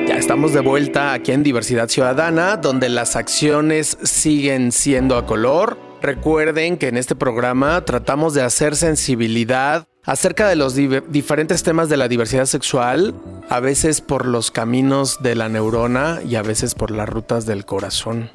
Ya 0.08 0.16
estamos 0.16 0.52
de 0.52 0.58
vuelta 0.58 1.12
aquí 1.12 1.30
en 1.30 1.44
Diversidad 1.44 1.88
Ciudadana, 1.88 2.56
donde 2.56 2.88
las 2.88 3.14
acciones 3.14 3.96
siguen 4.02 4.72
siendo 4.72 5.16
a 5.16 5.26
color. 5.26 5.78
Recuerden 6.02 6.78
que 6.78 6.88
en 6.88 6.96
este 6.96 7.14
programa 7.14 7.84
tratamos 7.84 8.34
de 8.34 8.42
hacer 8.42 8.74
sensibilidad 8.74 9.86
acerca 10.04 10.48
de 10.48 10.56
los 10.56 10.74
diferentes 10.74 11.62
temas 11.62 11.88
de 11.88 11.96
la 11.96 12.08
diversidad 12.08 12.46
sexual, 12.46 13.14
a 13.48 13.60
veces 13.60 14.00
por 14.00 14.26
los 14.26 14.50
caminos 14.50 15.22
de 15.22 15.34
la 15.34 15.48
neurona 15.48 16.20
y 16.26 16.36
a 16.36 16.42
veces 16.42 16.74
por 16.74 16.90
las 16.90 17.08
rutas 17.08 17.46
del 17.46 17.64
corazón. 17.64 18.30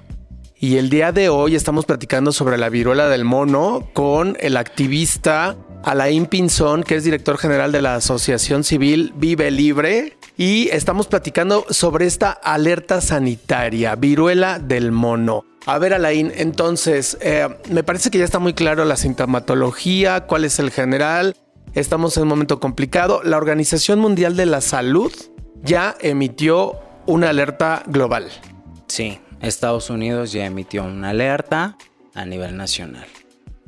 Y 0.61 0.75
el 0.75 0.89
día 0.89 1.13
de 1.13 1.29
hoy 1.29 1.55
estamos 1.55 1.85
platicando 1.85 2.33
sobre 2.33 2.57
la 2.57 2.67
viruela 2.67 3.07
del 3.07 3.23
mono 3.23 3.89
con 3.93 4.35
el 4.41 4.57
activista 4.57 5.55
Alain 5.83 6.25
Pinzón, 6.25 6.83
que 6.83 6.95
es 6.95 7.05
director 7.05 7.37
general 7.37 7.71
de 7.71 7.81
la 7.81 7.95
Asociación 7.95 8.65
Civil 8.65 9.13
Vive 9.15 9.51
Libre. 9.51 10.17
Y 10.35 10.67
estamos 10.69 11.07
platicando 11.07 11.65
sobre 11.69 12.05
esta 12.05 12.31
alerta 12.31 12.99
sanitaria, 12.99 13.95
viruela 13.95 14.59
del 14.59 14.91
mono. 14.91 15.45
A 15.65 15.77
ver, 15.77 15.93
Alain, 15.93 16.31
entonces, 16.35 17.17
eh, 17.21 17.47
me 17.69 17.83
parece 17.83 18.09
que 18.09 18.17
ya 18.17 18.25
está 18.25 18.39
muy 18.39 18.53
claro 18.53 18.85
la 18.85 18.95
sintomatología, 18.95 20.25
cuál 20.25 20.45
es 20.45 20.59
el 20.59 20.71
general, 20.71 21.35
Estamos 21.75 22.17
en 22.17 22.23
un 22.23 22.29
momento 22.29 22.59
complicado. 22.59 23.21
La 23.23 23.37
Organización 23.37 23.99
Mundial 23.99 24.35
de 24.35 24.47
la 24.47 24.59
Salud 24.59 25.13
ya 25.63 25.95
emitió 26.01 26.79
una 27.05 27.29
alerta 27.29 27.83
global. 27.85 28.27
Sí, 28.87 29.19
Estados 29.39 29.91
Unidos 29.91 30.31
ya 30.31 30.47
emitió 30.47 30.83
una 30.83 31.11
alerta 31.11 31.77
a 32.15 32.25
nivel 32.25 32.57
nacional. 32.57 33.05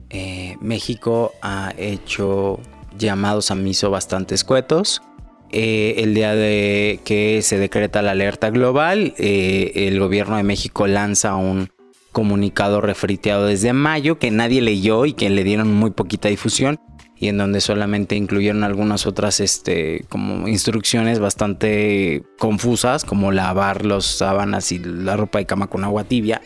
Eh, 0.09 0.57
México 0.61 1.31
ha 1.43 1.73
hecho 1.77 2.59
llamados 2.97 3.51
a 3.51 3.55
miso 3.55 3.91
bastante 3.91 4.33
escuetos. 4.33 5.03
Eh, 5.51 5.95
el 5.97 6.15
día 6.15 6.33
de 6.33 7.01
que 7.05 7.41
se 7.43 7.59
decreta 7.59 8.01
la 8.01 8.11
alerta 8.11 8.49
global, 8.49 9.13
eh, 9.17 9.73
el 9.75 9.99
gobierno 9.99 10.37
de 10.37 10.43
México 10.43 10.87
lanza 10.87 11.35
un 11.35 11.69
comunicado 12.11 12.81
refriteado 12.81 13.45
desde 13.45 13.73
mayo 13.73 14.17
que 14.17 14.31
nadie 14.31 14.61
leyó 14.61 15.05
y 15.05 15.13
que 15.13 15.29
le 15.29 15.43
dieron 15.43 15.73
muy 15.73 15.91
poquita 15.91 16.29
difusión 16.29 16.79
y 17.21 17.27
en 17.27 17.37
donde 17.37 17.61
solamente 17.61 18.15
incluyeron 18.15 18.63
algunas 18.63 19.05
otras 19.05 19.39
este, 19.39 20.05
como 20.09 20.47
instrucciones 20.47 21.19
bastante 21.19 22.23
confusas, 22.39 23.05
como 23.05 23.31
lavar 23.31 23.85
los 23.85 24.07
sábanas 24.07 24.71
y 24.71 24.79
la 24.79 25.15
ropa 25.15 25.37
de 25.37 25.45
cama 25.45 25.67
con 25.67 25.83
agua 25.83 26.03
tibia. 26.03 26.41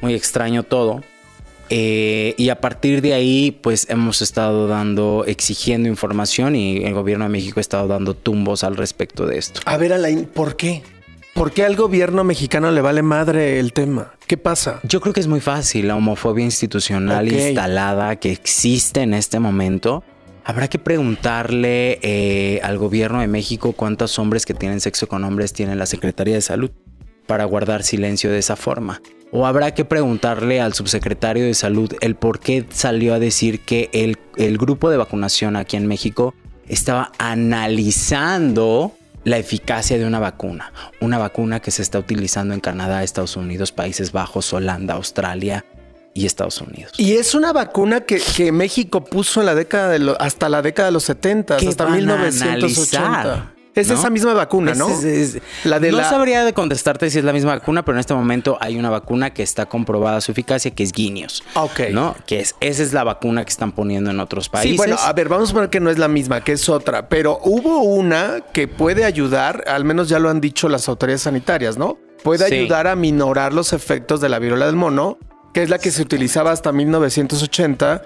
Muy 0.00 0.14
extraño 0.14 0.62
todo. 0.62 1.02
Eh, 1.68 2.34
y 2.38 2.48
a 2.48 2.62
partir 2.62 3.02
de 3.02 3.12
ahí, 3.12 3.50
pues 3.50 3.90
hemos 3.90 4.22
estado 4.22 4.68
dando, 4.68 5.24
exigiendo 5.26 5.86
información 5.86 6.56
y 6.56 6.78
el 6.78 6.94
gobierno 6.94 7.26
de 7.26 7.30
México 7.30 7.60
ha 7.60 7.60
estado 7.60 7.86
dando 7.86 8.14
tumbos 8.14 8.64
al 8.64 8.78
respecto 8.78 9.26
de 9.26 9.36
esto. 9.36 9.60
A 9.66 9.76
ver, 9.76 9.92
Alain, 9.92 10.24
¿por 10.24 10.56
qué? 10.56 10.82
¿Por 11.36 11.52
qué 11.52 11.66
al 11.66 11.76
gobierno 11.76 12.24
mexicano 12.24 12.70
le 12.70 12.80
vale 12.80 13.02
madre 13.02 13.60
el 13.60 13.74
tema? 13.74 14.14
¿Qué 14.26 14.38
pasa? 14.38 14.80
Yo 14.84 15.02
creo 15.02 15.12
que 15.12 15.20
es 15.20 15.26
muy 15.26 15.40
fácil. 15.40 15.86
La 15.86 15.94
homofobia 15.94 16.42
institucional 16.42 17.30
instalada 17.30 18.16
que 18.16 18.32
existe 18.32 19.02
en 19.02 19.12
este 19.12 19.38
momento. 19.38 20.02
Habrá 20.44 20.68
que 20.68 20.78
preguntarle 20.78 21.98
eh, 22.00 22.60
al 22.62 22.78
gobierno 22.78 23.20
de 23.20 23.26
México 23.26 23.72
cuántos 23.72 24.18
hombres 24.18 24.46
que 24.46 24.54
tienen 24.54 24.80
sexo 24.80 25.08
con 25.08 25.24
hombres 25.24 25.52
tiene 25.52 25.76
la 25.76 25.84
Secretaría 25.84 26.36
de 26.36 26.40
Salud 26.40 26.70
para 27.26 27.44
guardar 27.44 27.82
silencio 27.82 28.30
de 28.30 28.38
esa 28.38 28.56
forma. 28.56 29.02
O 29.30 29.46
habrá 29.46 29.74
que 29.74 29.84
preguntarle 29.84 30.62
al 30.62 30.72
subsecretario 30.72 31.44
de 31.44 31.52
Salud 31.52 31.92
el 32.00 32.14
por 32.14 32.40
qué 32.40 32.64
salió 32.70 33.12
a 33.12 33.18
decir 33.18 33.60
que 33.60 33.90
el, 33.92 34.16
el 34.36 34.56
grupo 34.56 34.88
de 34.88 34.96
vacunación 34.96 35.56
aquí 35.56 35.76
en 35.76 35.86
México 35.86 36.34
estaba 36.66 37.12
analizando 37.18 38.95
la 39.26 39.38
eficacia 39.38 39.98
de 39.98 40.06
una 40.06 40.20
vacuna. 40.20 40.72
Una 41.00 41.18
vacuna 41.18 41.58
que 41.58 41.72
se 41.72 41.82
está 41.82 41.98
utilizando 41.98 42.54
en 42.54 42.60
Canadá, 42.60 43.02
Estados 43.02 43.36
Unidos, 43.36 43.72
Países 43.72 44.12
Bajos, 44.12 44.52
Holanda, 44.52 44.94
Australia 44.94 45.64
y 46.14 46.26
Estados 46.26 46.60
Unidos. 46.60 46.92
Y 46.96 47.14
es 47.14 47.34
una 47.34 47.52
vacuna 47.52 48.02
que, 48.02 48.52
México 48.52 49.04
puso 49.04 49.40
en 49.40 49.46
la 49.46 49.56
década 49.56 49.88
de 49.88 50.14
hasta 50.20 50.48
la 50.48 50.62
década 50.62 50.86
de 50.86 50.92
los 50.92 51.02
70, 51.02 51.56
hasta 51.56 51.86
1980. 51.86 53.55
Es 53.76 53.90
esa 53.90 54.08
misma 54.08 54.32
vacuna, 54.32 54.74
¿no? 54.74 54.88
la 55.64 55.78
de 55.78 55.92
no 55.92 55.98
sabría 55.98 56.44
de 56.44 56.54
contestarte 56.54 57.10
si 57.10 57.18
es 57.18 57.24
la 57.24 57.34
misma 57.34 57.54
vacuna, 57.56 57.84
pero 57.84 57.96
en 57.96 58.00
este 58.00 58.14
momento 58.14 58.56
hay 58.60 58.78
una 58.78 58.88
vacuna 58.88 59.34
que 59.34 59.42
está 59.42 59.66
comprobada 59.66 60.20
su 60.22 60.32
eficacia, 60.32 60.70
que 60.70 60.82
es 60.82 60.92
Guineos. 60.92 61.44
Ok. 61.54 61.80
¿No? 61.90 62.16
Que 62.26 62.40
es, 62.40 62.54
esa 62.60 62.82
es 62.82 62.94
la 62.94 63.04
vacuna 63.04 63.44
que 63.44 63.50
están 63.50 63.72
poniendo 63.72 64.10
en 64.10 64.18
otros 64.18 64.48
países. 64.48 64.70
Sí, 64.70 64.76
bueno, 64.78 64.96
a 64.98 65.12
ver, 65.12 65.28
vamos 65.28 65.50
a 65.50 65.52
poner 65.52 65.68
que 65.68 65.80
no 65.80 65.90
es 65.90 65.98
la 65.98 66.08
misma, 66.08 66.42
que 66.42 66.52
es 66.52 66.68
otra, 66.70 67.10
pero 67.10 67.38
hubo 67.44 67.82
una 67.82 68.42
que 68.52 68.66
puede 68.66 69.04
ayudar, 69.04 69.64
al 69.66 69.84
menos 69.84 70.08
ya 70.08 70.18
lo 70.18 70.30
han 70.30 70.40
dicho 70.40 70.70
las 70.70 70.88
autoridades 70.88 71.22
sanitarias, 71.22 71.76
¿no? 71.76 71.98
Puede 72.22 72.46
ayudar 72.46 72.86
a 72.86 72.96
minorar 72.96 73.52
los 73.52 73.74
efectos 73.74 74.22
de 74.22 74.30
la 74.30 74.38
viruela 74.38 74.66
del 74.66 74.76
mono 74.76 75.18
que 75.56 75.62
es 75.62 75.70
la 75.70 75.78
que 75.78 75.90
se 75.90 76.02
utilizaba 76.02 76.52
hasta 76.52 76.70
1980 76.70 78.02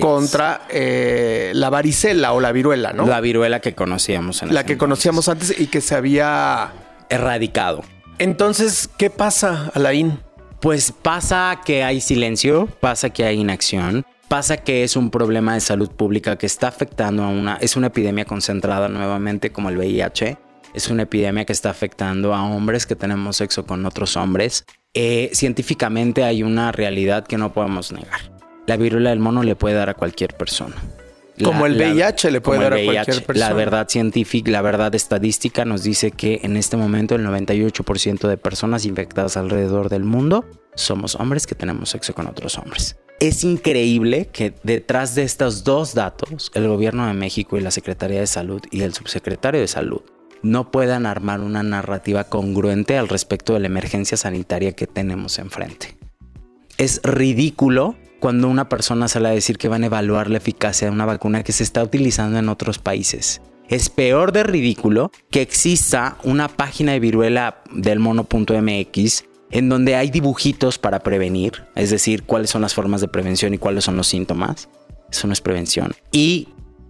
contra 0.00 0.62
eh, 0.70 1.52
la 1.54 1.68
varicela 1.68 2.32
o 2.32 2.40
la 2.40 2.50
viruela, 2.50 2.94
¿no? 2.94 3.04
La 3.04 3.20
viruela 3.20 3.60
que 3.60 3.74
conocíamos 3.74 4.42
en 4.42 4.54
La 4.54 4.64
que 4.64 4.78
conocíamos 4.78 5.28
antes 5.28 5.54
y 5.60 5.66
que 5.66 5.82
se 5.82 5.96
había 5.96 6.72
erradicado. 7.10 7.82
Entonces, 8.18 8.88
¿qué 8.96 9.10
pasa, 9.10 9.70
Alain? 9.74 10.18
Pues 10.62 10.92
pasa 10.92 11.60
que 11.62 11.84
hay 11.84 12.00
silencio, 12.00 12.68
pasa 12.80 13.10
que 13.10 13.26
hay 13.26 13.38
inacción, 13.38 14.06
pasa 14.28 14.56
que 14.56 14.82
es 14.82 14.96
un 14.96 15.10
problema 15.10 15.52
de 15.52 15.60
salud 15.60 15.90
pública 15.90 16.38
que 16.38 16.46
está 16.46 16.68
afectando 16.68 17.22
a 17.22 17.28
una, 17.28 17.56
es 17.56 17.76
una 17.76 17.88
epidemia 17.88 18.24
concentrada 18.24 18.88
nuevamente 18.88 19.52
como 19.52 19.68
el 19.68 19.76
VIH, 19.76 20.38
es 20.72 20.88
una 20.88 21.02
epidemia 21.02 21.44
que 21.44 21.52
está 21.52 21.68
afectando 21.68 22.32
a 22.32 22.42
hombres 22.44 22.86
que 22.86 22.96
tenemos 22.96 23.36
sexo 23.36 23.66
con 23.66 23.84
otros 23.84 24.16
hombres, 24.16 24.64
eh, 24.94 25.30
científicamente 25.32 26.22
hay 26.22 26.42
una 26.42 26.70
realidad 26.70 27.26
que 27.26 27.36
no 27.36 27.52
podemos 27.52 27.92
negar. 27.92 28.32
La 28.66 28.76
viruela 28.76 29.10
del 29.10 29.18
mono 29.18 29.42
le 29.42 29.56
puede 29.56 29.74
dar 29.74 29.90
a 29.90 29.94
cualquier 29.94 30.34
persona. 30.34 30.76
como 31.42 31.66
el 31.66 31.76
VIH 31.76 32.30
le 32.30 32.40
puede 32.40 32.62
dar 32.62 32.74
a 32.74 32.84
cualquier 32.84 33.24
persona. 33.24 33.48
La 33.48 33.54
verdad 33.54 33.88
científica, 33.88 34.50
la 34.52 34.62
verdad 34.62 34.94
estadística 34.94 35.64
nos 35.64 35.82
dice 35.82 36.12
que 36.12 36.40
en 36.44 36.56
este 36.56 36.76
momento 36.76 37.16
el 37.16 37.26
98% 37.26 38.28
de 38.28 38.36
personas 38.36 38.86
infectadas 38.86 39.36
alrededor 39.36 39.88
del 39.88 40.04
mundo 40.04 40.44
somos 40.76 41.16
hombres 41.16 41.46
que 41.46 41.56
tenemos 41.56 41.90
sexo 41.90 42.14
con 42.14 42.28
otros 42.28 42.56
hombres. 42.58 42.96
Es 43.20 43.44
increíble 43.44 44.28
que 44.32 44.54
detrás 44.62 45.14
de 45.14 45.22
estos 45.22 45.64
dos 45.64 45.94
datos, 45.94 46.50
el 46.54 46.68
gobierno 46.68 47.06
de 47.06 47.14
México 47.14 47.56
y 47.56 47.60
la 47.60 47.70
Secretaría 47.70 48.20
de 48.20 48.26
Salud 48.26 48.60
y 48.70 48.82
el 48.82 48.92
subsecretario 48.92 49.60
de 49.60 49.68
Salud 49.68 50.02
no 50.44 50.70
puedan 50.70 51.06
armar 51.06 51.40
una 51.40 51.62
narrativa 51.62 52.24
congruente 52.24 52.96
al 52.98 53.08
respecto 53.08 53.54
de 53.54 53.60
la 53.60 53.66
emergencia 53.66 54.16
sanitaria 54.16 54.72
que 54.72 54.86
tenemos 54.86 55.38
enfrente. 55.38 55.96
Es 56.76 57.00
ridículo 57.02 57.96
cuando 58.20 58.48
una 58.48 58.68
persona 58.68 59.08
sale 59.08 59.28
a 59.28 59.32
decir 59.32 59.58
que 59.58 59.68
van 59.68 59.82
a 59.82 59.86
evaluar 59.86 60.30
la 60.30 60.38
eficacia 60.38 60.88
de 60.88 60.94
una 60.94 61.06
vacuna 61.06 61.42
que 61.42 61.52
se 61.52 61.62
está 61.62 61.82
utilizando 61.82 62.38
en 62.38 62.48
otros 62.48 62.78
países. 62.78 63.40
Es 63.68 63.88
peor 63.88 64.32
de 64.32 64.42
ridículo 64.42 65.10
que 65.30 65.40
exista 65.40 66.18
una 66.24 66.48
página 66.48 66.92
de 66.92 67.00
viruela 67.00 67.62
del 67.72 67.98
mono.mx 67.98 69.24
en 69.50 69.68
donde 69.68 69.94
hay 69.94 70.10
dibujitos 70.10 70.78
para 70.78 71.00
prevenir, 71.00 71.64
es 71.74 71.90
decir, 71.90 72.24
cuáles 72.24 72.50
son 72.50 72.62
las 72.62 72.74
formas 72.74 73.00
de 73.00 73.08
prevención 73.08 73.54
y 73.54 73.58
cuáles 73.58 73.84
son 73.84 73.96
los 73.96 74.08
síntomas. 74.08 74.68
Eso 75.10 75.26
no 75.26 75.32
es 75.32 75.40
prevención. 75.40 75.94
Y 76.12 76.48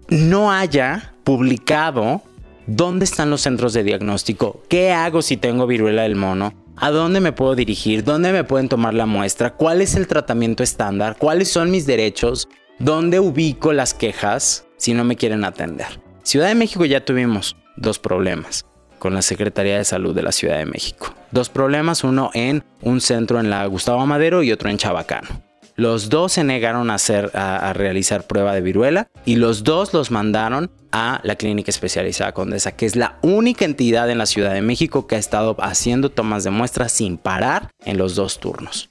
no 0.09 0.51
haya 0.51 1.15
publicado 1.25 2.23
¿Dónde 2.66 3.04
están 3.04 3.28
los 3.28 3.42
centros 3.42 3.75
de 3.75 3.85
diagnóstico? 3.85 4.62
¿Qué 4.68 4.90
hago 4.90 5.21
si 5.21 5.37
tengo 5.37 5.66
viruela 5.66 6.02
del 6.02 6.16
mono? 6.16 6.54
¿A 6.76 6.90
dónde 6.90 7.21
me 7.21 7.33
puedo 7.33 7.54
dirigir? 7.54 8.04
¿Dónde 8.04 8.33
me 8.33 8.42
pueden 8.42 8.71
tomar 8.71 8.94
la 8.94 9.04
muestra? 9.04 9.52
¿Cuál 9.54 9.83
es 9.83 9.97
el 9.97 10.06
tratamiento 10.06 10.62
estándar? 10.62 11.16
¿Cuáles 11.18 11.50
son 11.50 11.71
mis 11.71 11.87
derechos? 11.87 12.49
¿Dónde 12.78 13.21
ubico 13.21 13.75
las 13.75 13.92
quejas 13.92 14.66
si 14.78 14.94
no 14.94 15.04
me 15.04 15.16
quieren 15.16 15.44
atender? 15.44 16.00
Ciudad 16.23 16.49
de 16.49 16.54
México 16.54 16.87
ya 16.87 17.04
tuvimos 17.04 17.54
dos 17.76 17.99
problemas 17.99 18.64
con 18.99 19.12
la 19.12 19.21
Secretaría 19.21 19.76
de 19.76 19.85
Salud 19.85 20.14
de 20.14 20.23
la 20.23 20.33
Ciudad 20.33 20.56
de 20.56 20.64
México. 20.64 21.14
Dos 21.33 21.50
problemas, 21.50 22.02
uno 22.02 22.30
en 22.33 22.64
un 22.80 23.02
centro 23.02 23.40
en 23.40 23.50
la 23.50 23.66
Gustavo 23.66 24.06
Madero 24.06 24.42
y 24.42 24.52
otro 24.52 24.71
en 24.71 24.78
Chabacano. 24.78 25.28
Los 25.76 26.09
dos 26.09 26.33
se 26.33 26.45
negaron 26.45 26.90
a, 26.90 26.95
hacer, 26.95 27.31
a, 27.35 27.73
realizar 27.73 28.26
prueba 28.26 28.54
de 28.54 28.61
viruela 28.61 29.09
y 29.25 29.37
los 29.37 29.64
dos 29.64 29.93
los 29.93 30.11
mandaron 30.12 30.71
a 30.93 31.21
la 31.25 31.35
clínica 31.35 31.71
especializada 31.71 32.33
Condesa, 32.33 32.73
que 32.73 32.87
es 32.87 32.95
la 32.95 33.19
única 33.23 33.64
entidad 33.64 34.09
en 34.09 34.19
la 34.19 34.26
Ciudad 34.26 34.54
de 34.54 34.62
México 34.62 35.09
que 35.09 35.16
ha 35.16 35.19
estado 35.19 35.57
haciendo 35.59 36.11
tomas 36.11 36.45
de 36.45 36.50
muestras 36.50 36.93
sin 36.93 37.19
parar 37.19 37.71
en 37.85 37.99
los 37.99 38.14
dos 38.14 38.38
turnos. 38.38 38.90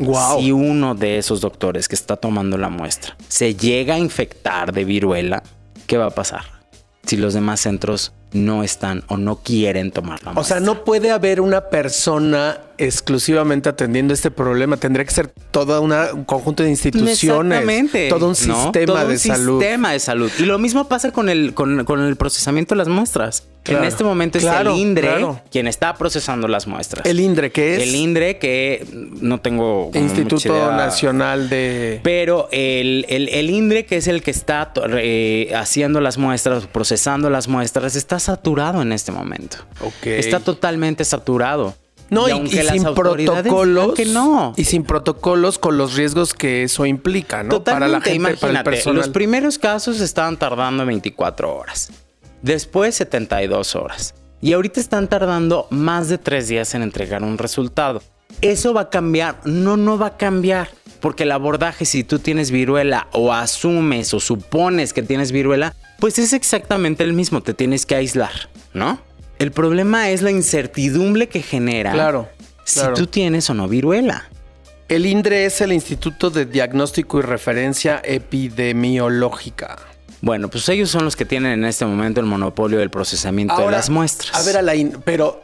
Wow. 0.00 0.40
Si 0.40 0.50
uno 0.50 0.96
de 0.96 1.18
esos 1.18 1.40
doctores 1.40 1.86
que 1.86 1.94
está 1.94 2.16
tomando 2.16 2.58
la 2.58 2.68
muestra 2.68 3.16
se 3.28 3.54
llega 3.54 3.94
a 3.94 3.98
infectar 3.98 4.72
de 4.72 4.84
viruela, 4.84 5.44
¿qué 5.86 5.98
va 5.98 6.06
a 6.06 6.10
pasar? 6.10 6.42
Si 7.04 7.16
los 7.16 7.34
demás 7.34 7.60
centros 7.60 8.12
no 8.34 8.62
están 8.62 9.04
o 9.08 9.16
no 9.16 9.36
quieren 9.36 9.90
tomar 9.90 10.22
la 10.22 10.32
muestra. 10.32 10.40
O 10.40 10.44
sea, 10.44 10.60
no 10.60 10.84
puede 10.84 11.10
haber 11.10 11.40
una 11.40 11.70
persona 11.70 12.58
exclusivamente 12.76 13.68
atendiendo 13.68 14.12
este 14.12 14.30
problema. 14.30 14.76
Tendría 14.76 15.04
que 15.04 15.12
ser 15.12 15.32
todo 15.50 15.80
un 15.80 16.24
conjunto 16.24 16.62
de 16.62 16.70
instituciones, 16.70 17.90
todo 18.10 18.28
un 18.28 18.34
sistema 18.34 19.04
de 19.04 19.18
salud. 19.18 19.60
Sistema 19.60 19.92
de 19.92 20.00
salud. 20.00 20.30
Y 20.38 20.42
lo 20.42 20.58
mismo 20.58 20.88
pasa 20.88 21.12
con 21.12 21.28
el, 21.28 21.54
con, 21.54 21.78
el 21.80 22.16
procesamiento 22.16 22.74
de 22.74 22.78
las 22.78 22.88
muestras. 22.88 23.44
En 23.72 23.84
este 23.84 24.04
momento 24.04 24.38
es 24.38 24.44
el 24.44 24.68
INDRE 24.68 25.26
quien 25.50 25.66
está 25.66 25.94
procesando 25.94 26.48
las 26.48 26.66
muestras. 26.66 27.06
El 27.06 27.20
INDRE, 27.20 27.50
¿qué 27.50 27.76
es? 27.76 27.82
El 27.82 27.94
INDRE, 27.94 28.38
que 28.38 28.86
no 29.20 29.40
tengo. 29.40 29.90
Instituto 29.94 30.72
Nacional 30.72 31.48
de. 31.48 32.00
Pero 32.02 32.48
el, 32.52 33.06
el, 33.08 33.50
INDRE, 33.50 33.86
que 33.86 33.96
es 33.96 34.08
el 34.08 34.22
que 34.22 34.30
está 34.30 34.72
eh, 34.98 35.52
haciendo 35.54 36.00
las 36.00 36.18
muestras, 36.18 36.66
procesando 36.66 37.30
las 37.30 37.48
muestras, 37.48 37.96
está 37.96 38.18
saturado 38.18 38.82
en 38.82 38.92
este 38.92 39.12
momento. 39.12 39.58
Está 40.04 40.40
totalmente 40.40 41.04
saturado. 41.04 41.74
No, 42.10 42.28
y, 42.28 42.48
sin 42.48 42.84
protocolos. 42.94 43.94
Que 43.94 44.04
no. 44.04 44.52
Y 44.56 44.64
sin 44.64 44.84
protocolos 44.84 45.58
con 45.58 45.78
los 45.78 45.94
riesgos 45.94 46.34
que 46.34 46.64
eso 46.64 46.86
implica, 46.86 47.42
¿no? 47.42 47.64
para 47.64 47.88
la 47.88 48.00
gente, 48.00 48.36
para 48.36 48.58
el 48.58 48.64
personal. 48.64 48.98
Los 48.98 49.08
primeros 49.08 49.58
casos 49.58 50.00
estaban 50.00 50.36
tardando 50.36 50.84
24 50.84 51.54
horas. 51.54 51.90
Después 52.44 52.94
72 52.96 53.74
horas. 53.74 54.14
Y 54.42 54.52
ahorita 54.52 54.78
están 54.78 55.08
tardando 55.08 55.66
más 55.70 56.10
de 56.10 56.18
tres 56.18 56.46
días 56.46 56.74
en 56.74 56.82
entregar 56.82 57.22
un 57.22 57.38
resultado. 57.38 58.02
¿Eso 58.42 58.74
va 58.74 58.82
a 58.82 58.90
cambiar? 58.90 59.40
No, 59.46 59.78
no 59.78 59.96
va 59.96 60.08
a 60.08 60.16
cambiar. 60.18 60.68
Porque 61.00 61.22
el 61.22 61.32
abordaje, 61.32 61.86
si 61.86 62.04
tú 62.04 62.18
tienes 62.18 62.50
viruela 62.50 63.08
o 63.12 63.32
asumes 63.32 64.12
o 64.12 64.20
supones 64.20 64.92
que 64.92 65.02
tienes 65.02 65.32
viruela, 65.32 65.74
pues 65.98 66.18
es 66.18 66.34
exactamente 66.34 67.02
el 67.02 67.14
mismo. 67.14 67.42
Te 67.42 67.54
tienes 67.54 67.86
que 67.86 67.94
aislar, 67.94 68.50
¿no? 68.74 69.00
El 69.38 69.50
problema 69.50 70.10
es 70.10 70.20
la 70.20 70.30
incertidumbre 70.30 71.30
que 71.30 71.40
genera 71.40 71.92
claro, 71.92 72.28
si 72.64 72.82
tú 72.94 73.06
tienes 73.06 73.48
o 73.48 73.54
no 73.54 73.68
viruela. 73.68 74.28
El 74.90 75.06
INDRE 75.06 75.46
es 75.46 75.62
el 75.62 75.72
Instituto 75.72 76.28
de 76.28 76.44
Diagnóstico 76.44 77.20
y 77.20 77.22
Referencia 77.22 78.02
Epidemiológica. 78.04 79.93
Bueno, 80.20 80.48
pues 80.48 80.68
ellos 80.68 80.90
son 80.90 81.04
los 81.04 81.16
que 81.16 81.24
tienen 81.24 81.52
en 81.52 81.64
este 81.64 81.84
momento 81.84 82.20
el 82.20 82.26
monopolio 82.26 82.78
del 82.78 82.90
procesamiento 82.90 83.56
de 83.58 83.70
las 83.70 83.90
muestras. 83.90 84.34
A 84.34 84.42
ver, 84.44 84.56
Alain, 84.56 84.98
pero 85.04 85.42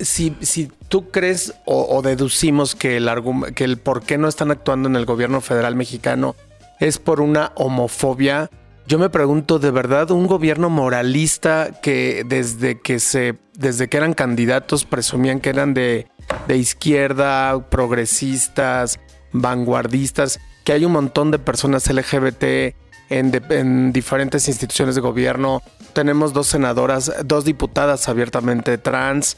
si, 0.00 0.36
si 0.40 0.70
tú 0.88 1.10
crees 1.10 1.54
o, 1.64 2.00
deducimos 2.02 2.74
que 2.74 2.96
el, 2.96 3.10
que 3.54 3.64
el 3.64 3.78
por 3.78 4.02
qué 4.02 4.18
no 4.18 4.28
están 4.28 4.50
actuando 4.50 4.88
en 4.88 4.96
el 4.96 5.04
gobierno 5.04 5.40
federal 5.40 5.76
mexicano 5.76 6.34
es 6.80 6.98
por 6.98 7.20
una 7.20 7.52
homofobia, 7.54 8.50
yo 8.86 8.98
me 8.98 9.10
pregunto, 9.10 9.58
¿de 9.58 9.70
verdad 9.70 10.10
un 10.10 10.26
gobierno 10.26 10.68
moralista 10.68 11.70
que 11.82 12.24
desde 12.26 12.80
que 12.80 12.98
se, 12.98 13.38
desde 13.54 13.88
que 13.88 13.96
eran 13.96 14.14
candidatos 14.14 14.84
presumían 14.84 15.40
que 15.40 15.50
eran 15.50 15.74
de, 15.74 16.08
izquierda, 16.48 17.68
progresistas, 17.68 18.98
vanguardistas, 19.32 20.40
que 20.64 20.72
hay 20.72 20.84
un 20.84 20.92
montón 20.92 21.30
de 21.30 21.38
personas 21.38 21.88
LGBT 21.88 22.74
en, 23.18 23.92
diferentes 23.92 24.48
instituciones 24.48 24.94
de 24.94 25.00
gobierno? 25.00 25.62
Tenemos 25.92 26.32
dos 26.32 26.46
senadoras, 26.48 27.12
dos 27.24 27.44
diputadas 27.44 28.08
abiertamente 28.08 28.78
trans. 28.78 29.36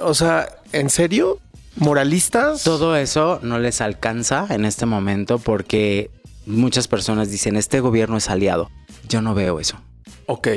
o 0.00 0.14
sea, 0.14 0.48
¿en 0.72 0.90
serio? 0.90 1.38
¿Moralistas? 1.76 2.64
Todo 2.64 2.96
eso 2.96 3.38
no 3.42 3.58
les 3.58 3.80
alcanza 3.80 4.46
en 4.50 4.64
este 4.64 4.84
momento 4.86 5.38
porque 5.38 6.10
muchas 6.46 6.88
personas 6.88 7.30
dicen, 7.30 7.56
este 7.56 7.80
gobierno 7.80 8.16
es 8.16 8.28
aliado. 8.28 8.70
Yo 9.08 9.22
no 9.22 9.34
veo 9.34 9.60
eso. 9.60 9.78
Ok. 10.26 10.48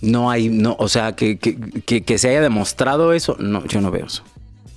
No 0.00 0.30
hay, 0.30 0.48
no, 0.48 0.76
o 0.78 0.88
sea, 0.88 1.14
que, 1.14 1.38
que, 1.38 2.18
se 2.18 2.28
haya 2.28 2.40
demostrado 2.40 3.12
eso, 3.12 3.36
no, 3.38 3.64
yo 3.66 3.80
no 3.80 3.90
veo 3.90 4.06
eso. 4.06 4.24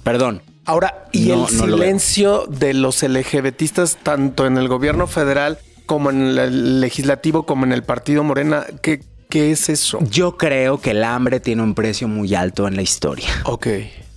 Perdón. 0.03 0.41
Ahora, 0.65 1.05
¿y 1.12 1.31
el 1.31 1.47
silencio 1.47 2.45
de 2.47 2.73
los 2.73 3.01
LGBTistas 3.03 3.97
tanto 4.01 4.47
en 4.47 4.58
el 4.58 4.67
gobierno 4.67 5.08
federal 5.08 5.60
como 5.86 6.10
en 6.10 6.38
el 6.38 6.82
legislativo, 6.82 7.45
como 7.45 7.65
en 7.65 7.71
el 7.71 7.84
partido 7.84 8.24
Morena? 8.24 8.65
¿Qué, 8.82 9.02
¿Qué 9.30 9.52
es 9.52 9.69
eso? 9.69 10.00
Yo 10.10 10.38
creo 10.38 10.80
que 10.80 10.91
el 10.91 11.04
hambre 11.04 11.39
tiene 11.39 11.62
un 11.62 11.76
precio 11.76 12.08
muy 12.08 12.36
alto 12.36 12.67
en 12.67 12.76
la 12.76 12.82
historia. 12.82 13.30
Ok. 13.45 13.67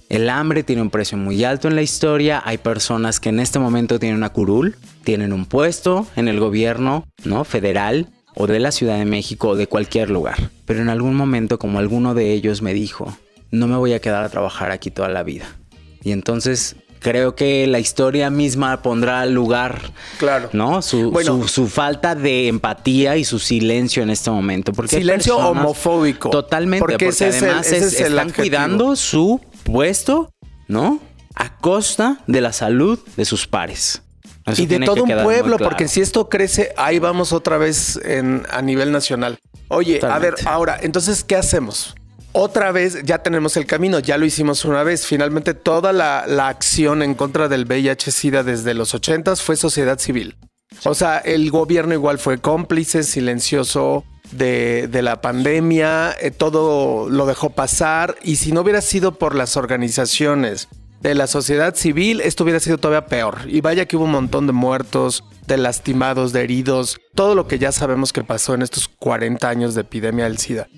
El 0.09 0.31
hambre 0.31 0.63
tiene 0.63 0.81
un 0.81 0.91
precio 0.91 1.19
muy 1.19 1.45
alto 1.45 1.69
en 1.69 1.75
la 1.75 1.83
historia. 1.83 2.43
Hay 2.45 2.59
personas 2.59 3.21
que 3.21 3.29
en 3.29 3.41
este 3.41 3.59
momento 3.59 3.99
tienen 3.99 4.17
una 4.17 4.31
curul, 4.31 4.77
tienen 5.05 5.33
un 5.33 5.45
puesto 5.45 6.07
en 6.17 6.29
el 6.29 6.41
gobierno, 6.41 7.05
¿no? 7.25 7.45
Federal 7.45 8.09
o 8.35 8.47
de 8.47 8.59
la 8.59 8.73
Ciudad 8.73 8.99
de 8.99 9.05
México 9.05 9.49
o 9.49 9.57
de 9.57 9.67
cualquier 9.67 10.09
lugar. 10.09 10.51
Pero 10.65 10.81
en 10.81 10.89
algún 10.89 11.15
momento, 11.15 11.59
como 11.59 11.79
alguno 11.79 12.15
de 12.15 12.33
ellos 12.33 12.63
me 12.63 12.73
dijo, 12.73 13.15
no 13.51 13.67
me 13.67 13.77
voy 13.77 13.93
a 13.93 14.01
quedar 14.01 14.25
a 14.25 14.29
trabajar 14.31 14.71
aquí 14.71 14.91
toda 14.91 15.09
la 15.09 15.23
vida. 15.23 15.47
Y 16.03 16.13
entonces 16.13 16.77
creo 17.01 17.35
que 17.35 17.67
la 17.67 17.79
historia 17.79 18.31
misma 18.31 18.83
pondrá 18.83 19.25
lugar, 19.27 19.93
claro, 20.19 20.51
¿no? 20.53 20.83
Su, 20.83 21.13
su, 21.47 21.69
falta 21.69 22.15
de 22.15 22.49
empatía 22.49 23.17
y 23.17 23.25
su 23.25 23.39
silencio 23.39 24.03
en 24.03 24.11
este 24.11 24.31
momento. 24.31 24.73
Porque 24.73 24.97
silencio 24.97 25.37
homofóbico. 25.37 26.31
Totalmente, 26.31 26.81
porque, 26.81 27.11
además 27.25 27.71
están 27.73 28.31
cuidando 28.31 28.97
su 28.97 29.41
puesto, 29.65 30.33
¿no? 30.67 31.01
A 31.35 31.57
costa 31.59 32.19
de 32.27 32.41
la 32.41 32.53
salud 32.53 32.99
de 33.17 33.25
sus 33.25 33.47
pares. 33.47 34.03
y 34.57 34.67
de 34.67 34.81
todo 34.81 35.05
un 35.05 35.23
pueblo, 35.23 35.59
porque 35.59 35.89
si 35.89 36.01
esto 36.01 36.29
crece, 36.29 36.73
ahí 36.77 36.99
vamos 36.99 37.33
otra 37.33 37.59
vez 37.59 38.01
en, 38.05 38.45
a 38.51 38.63
nivel 38.63 38.93
nacional. 38.93 39.39
Oye, 39.69 40.01
a 40.03 40.19
ver, 40.19 40.35
ahora, 40.47 40.79
entonces, 40.81 41.23
¿qué 41.23 41.37
hacemos? 41.37 41.95
Otra 42.33 42.73
vez 42.73 43.03
ya 43.05 43.19
tenemos 43.19 43.57
el 43.57 43.67
camino, 43.67 43.99
ya 43.99 44.19
lo 44.19 44.27
hicimos 44.27 44.64
una 44.64 44.83
vez. 44.83 45.07
Finalmente 45.07 45.55
toda 45.55 45.93
la, 45.93 46.49
acción 46.49 47.03
en 47.03 47.14
contra 47.14 47.49
del 47.49 47.67
VIH-Sida 47.67 48.43
desde 48.43 48.75
los 48.75 48.95
80 48.95 49.37
fue 49.37 49.57
sociedad 49.57 49.99
civil. 49.99 50.37
O 50.85 50.95
sea, 50.95 51.19
el 51.19 51.51
gobierno 51.51 51.95
igual 51.95 52.19
fue 52.19 52.38
cómplice, 52.38 53.03
silencioso 53.03 54.05
de, 54.31 54.88
la 55.03 55.21
pandemia, 55.21 56.14
eh, 56.21 56.31
todo 56.31 57.09
lo 57.09 57.27
dejó 57.27 57.51
pasar 57.51 58.17
y 58.23 58.37
si 58.37 58.53
no 58.53 58.61
hubiera 58.61 58.83
sido 58.83 59.12
por 59.12 59.35
las 59.35 59.57
organizaciones 59.57 60.69
de 61.01 61.14
la 61.14 61.27
sociedad 61.27 61.75
civil, 61.75 62.21
esto 62.21 62.45
hubiera 62.45 62.61
sido 62.61 62.77
todavía 62.77 63.07
peor. 63.07 63.38
Y 63.47 63.62
vaya 63.62 63.87
que 63.87 63.97
hubo 63.97 64.05
un 64.05 64.11
montón 64.11 64.47
de 64.47 64.53
muertos, 64.53 65.25
de 65.47 65.57
lastimados, 65.57 66.33
de 66.33 66.43
heridos, 66.43 66.99
todo 67.14 67.35
lo 67.35 67.49
que 67.49 67.59
ya 67.59 67.73
sabemos 67.73 68.12
que 68.12 68.23
pasó 68.23 68.55
en 68.55 68.62
estos 68.62 68.88
40 68.88 69.49
años 69.49 69.75
de 69.75 69.81
epidemia 69.81 70.25
del 70.25 70.38
SIDA 70.38 70.69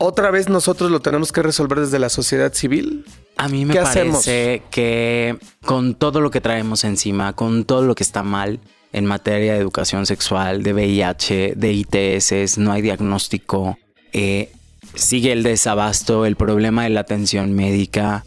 otra 0.00 0.30
vez 0.30 0.48
nosotros 0.48 0.90
lo 0.90 1.00
tenemos 1.00 1.30
que 1.30 1.42
resolver 1.42 1.78
desde 1.78 1.98
la 1.98 2.08
sociedad 2.08 2.54
civil. 2.54 3.04
A 3.36 3.48
mí 3.48 3.66
me 3.66 3.74
parece 3.74 4.62
que 4.70 5.38
con 5.62 5.94
todo 5.94 6.22
lo 6.22 6.30
que 6.30 6.40
traemos 6.40 6.84
encima, 6.84 7.34
con 7.34 7.64
todo 7.64 7.82
lo 7.82 7.94
que 7.94 8.02
está 8.02 8.22
mal 8.22 8.60
en 8.94 9.04
materia 9.04 9.52
de 9.52 9.58
educación 9.58 10.06
sexual, 10.06 10.62
de 10.62 10.72
VIH, 10.72 11.52
de 11.54 11.72
ITS, 11.72 12.56
no 12.56 12.72
hay 12.72 12.80
diagnóstico, 12.80 13.78
eh, 14.14 14.50
sigue 14.94 15.32
el 15.32 15.42
desabasto, 15.42 16.24
el 16.24 16.34
problema 16.34 16.84
de 16.84 16.90
la 16.90 17.00
atención 17.00 17.52
médica. 17.52 18.24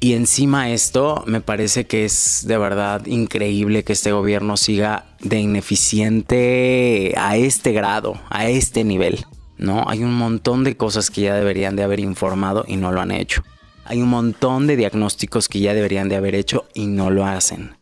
Y 0.00 0.14
encima 0.14 0.70
esto, 0.70 1.24
me 1.26 1.42
parece 1.42 1.86
que 1.86 2.06
es 2.06 2.44
de 2.46 2.56
verdad 2.56 3.04
increíble 3.04 3.84
que 3.84 3.92
este 3.92 4.12
gobierno 4.12 4.56
siga 4.56 5.04
de 5.20 5.40
ineficiente 5.40 7.12
a 7.18 7.36
este 7.36 7.72
grado, 7.72 8.18
a 8.30 8.48
este 8.48 8.82
nivel. 8.82 9.26
¿No? 9.58 9.84
Hay 9.88 10.02
un 10.04 10.14
montón 10.14 10.64
de 10.64 10.76
cosas 10.76 11.10
que 11.10 11.22
ya 11.22 11.34
deberían 11.34 11.76
de 11.76 11.82
haber 11.82 12.00
informado 12.00 12.64
y 12.66 12.76
no 12.76 12.92
lo 12.92 13.00
han 13.00 13.10
hecho. 13.10 13.42
Hay 13.84 14.02
un 14.02 14.08
montón 14.08 14.66
de 14.66 14.76
diagnósticos 14.76 15.48
que 15.48 15.60
ya 15.60 15.74
deberían 15.74 16.08
de 16.08 16.16
haber 16.16 16.34
hecho 16.34 16.66
y 16.74 16.86
no 16.86 17.10
lo 17.10 17.24
hacen. 17.24 17.76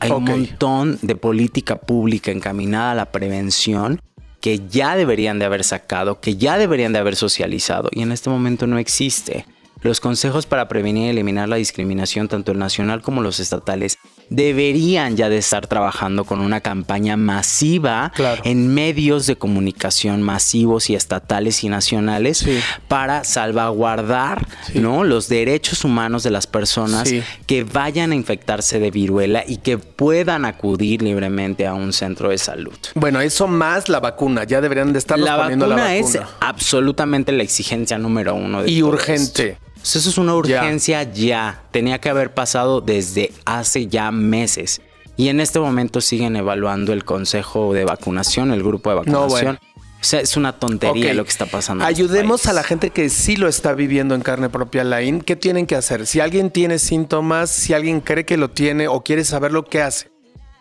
Hay 0.00 0.10
un 0.10 0.24
montón 0.24 0.98
de 1.02 1.16
política 1.16 1.76
pública 1.76 2.30
encaminada 2.30 2.92
a 2.92 2.94
la 2.94 3.12
prevención 3.12 4.00
que 4.40 4.60
ya 4.68 4.94
deberían 4.94 5.38
de 5.38 5.46
haber 5.46 5.64
sacado, 5.64 6.20
que 6.20 6.36
ya 6.36 6.58
deberían 6.58 6.92
de 6.92 7.00
haber 7.00 7.16
socializado 7.16 7.88
y 7.92 8.02
en 8.02 8.12
este 8.12 8.30
momento 8.30 8.66
no 8.66 8.78
existe. 8.78 9.46
Los 9.80 10.00
consejos 10.00 10.46
para 10.46 10.68
prevenir 10.68 11.06
y 11.06 11.08
eliminar 11.10 11.48
la 11.48 11.56
discriminación, 11.56 12.28
tanto 12.28 12.52
el 12.52 12.58
nacional 12.58 13.00
como 13.00 13.22
los 13.22 13.40
estatales, 13.40 13.98
deberían 14.30 15.16
ya 15.16 15.28
de 15.28 15.38
estar 15.38 15.66
trabajando 15.66 16.24
con 16.24 16.40
una 16.40 16.60
campaña 16.60 17.16
masiva 17.16 18.12
en 18.44 18.72
medios 18.74 19.26
de 19.26 19.36
comunicación 19.36 20.22
masivos 20.22 20.90
y 20.90 20.94
estatales 20.94 21.64
y 21.64 21.68
nacionales 21.68 22.44
para 22.88 23.24
salvaguardar 23.24 24.46
¿no? 24.74 25.04
los 25.04 25.28
derechos 25.28 25.84
humanos 25.84 26.22
de 26.22 26.30
las 26.30 26.46
personas 26.46 27.12
que 27.46 27.64
vayan 27.64 28.12
a 28.12 28.14
infectarse 28.14 28.78
de 28.78 28.90
viruela 28.90 29.44
y 29.46 29.58
que 29.58 29.78
puedan 29.78 30.44
acudir 30.44 31.02
libremente 31.02 31.66
a 31.66 31.74
un 31.74 31.92
centro 31.92 32.30
de 32.30 32.38
salud. 32.38 32.76
Bueno, 32.94 33.20
eso 33.20 33.46
más 33.46 33.88
la 33.88 34.00
vacuna, 34.00 34.44
ya 34.44 34.60
deberían 34.60 34.92
de 34.92 34.98
estar 34.98 35.18
poniendo 35.18 35.66
la 35.66 35.76
vacuna. 35.76 35.96
es 35.96 36.18
absolutamente 36.40 37.32
la 37.32 37.42
exigencia 37.42 37.98
número 37.98 38.34
uno. 38.34 38.66
y 38.66 38.82
urgente. 38.82 39.58
Pues 39.88 39.96
eso 39.96 40.10
es 40.10 40.18
una 40.18 40.34
urgencia 40.34 41.02
ya. 41.02 41.62
Tenía 41.70 41.98
que 41.98 42.10
haber 42.10 42.34
pasado 42.34 42.82
desde 42.82 43.32
hace 43.46 43.86
ya 43.86 44.10
meses. 44.10 44.82
Y 45.16 45.28
en 45.28 45.40
este 45.40 45.60
momento 45.60 46.02
siguen 46.02 46.36
evaluando 46.36 46.92
el 46.92 47.06
consejo 47.06 47.72
de 47.72 47.86
vacunación, 47.86 48.52
el 48.52 48.62
grupo 48.62 48.90
de 48.90 48.96
vacunación. 48.96 49.58
O 49.98 50.04
sea, 50.04 50.20
es 50.20 50.36
una 50.36 50.52
tontería 50.52 51.14
lo 51.14 51.24
que 51.24 51.30
está 51.30 51.46
pasando. 51.46 51.86
Ayudemos 51.86 52.44
a 52.44 52.52
la 52.52 52.64
gente 52.64 52.90
que 52.90 53.08
sí 53.08 53.36
lo 53.36 53.48
está 53.48 53.72
viviendo 53.72 54.14
en 54.14 54.20
carne 54.20 54.50
propia, 54.50 54.84
Lain. 54.84 55.22
¿Qué 55.22 55.36
tienen 55.36 55.66
que 55.66 55.74
hacer? 55.74 56.06
Si 56.06 56.20
alguien 56.20 56.50
tiene 56.50 56.78
síntomas, 56.78 57.48
si 57.48 57.72
alguien 57.72 58.02
cree 58.02 58.26
que 58.26 58.36
lo 58.36 58.50
tiene 58.50 58.88
o 58.88 59.02
quiere 59.02 59.24
saber 59.24 59.52
lo 59.52 59.64
que 59.64 59.80
hace. 59.80 60.10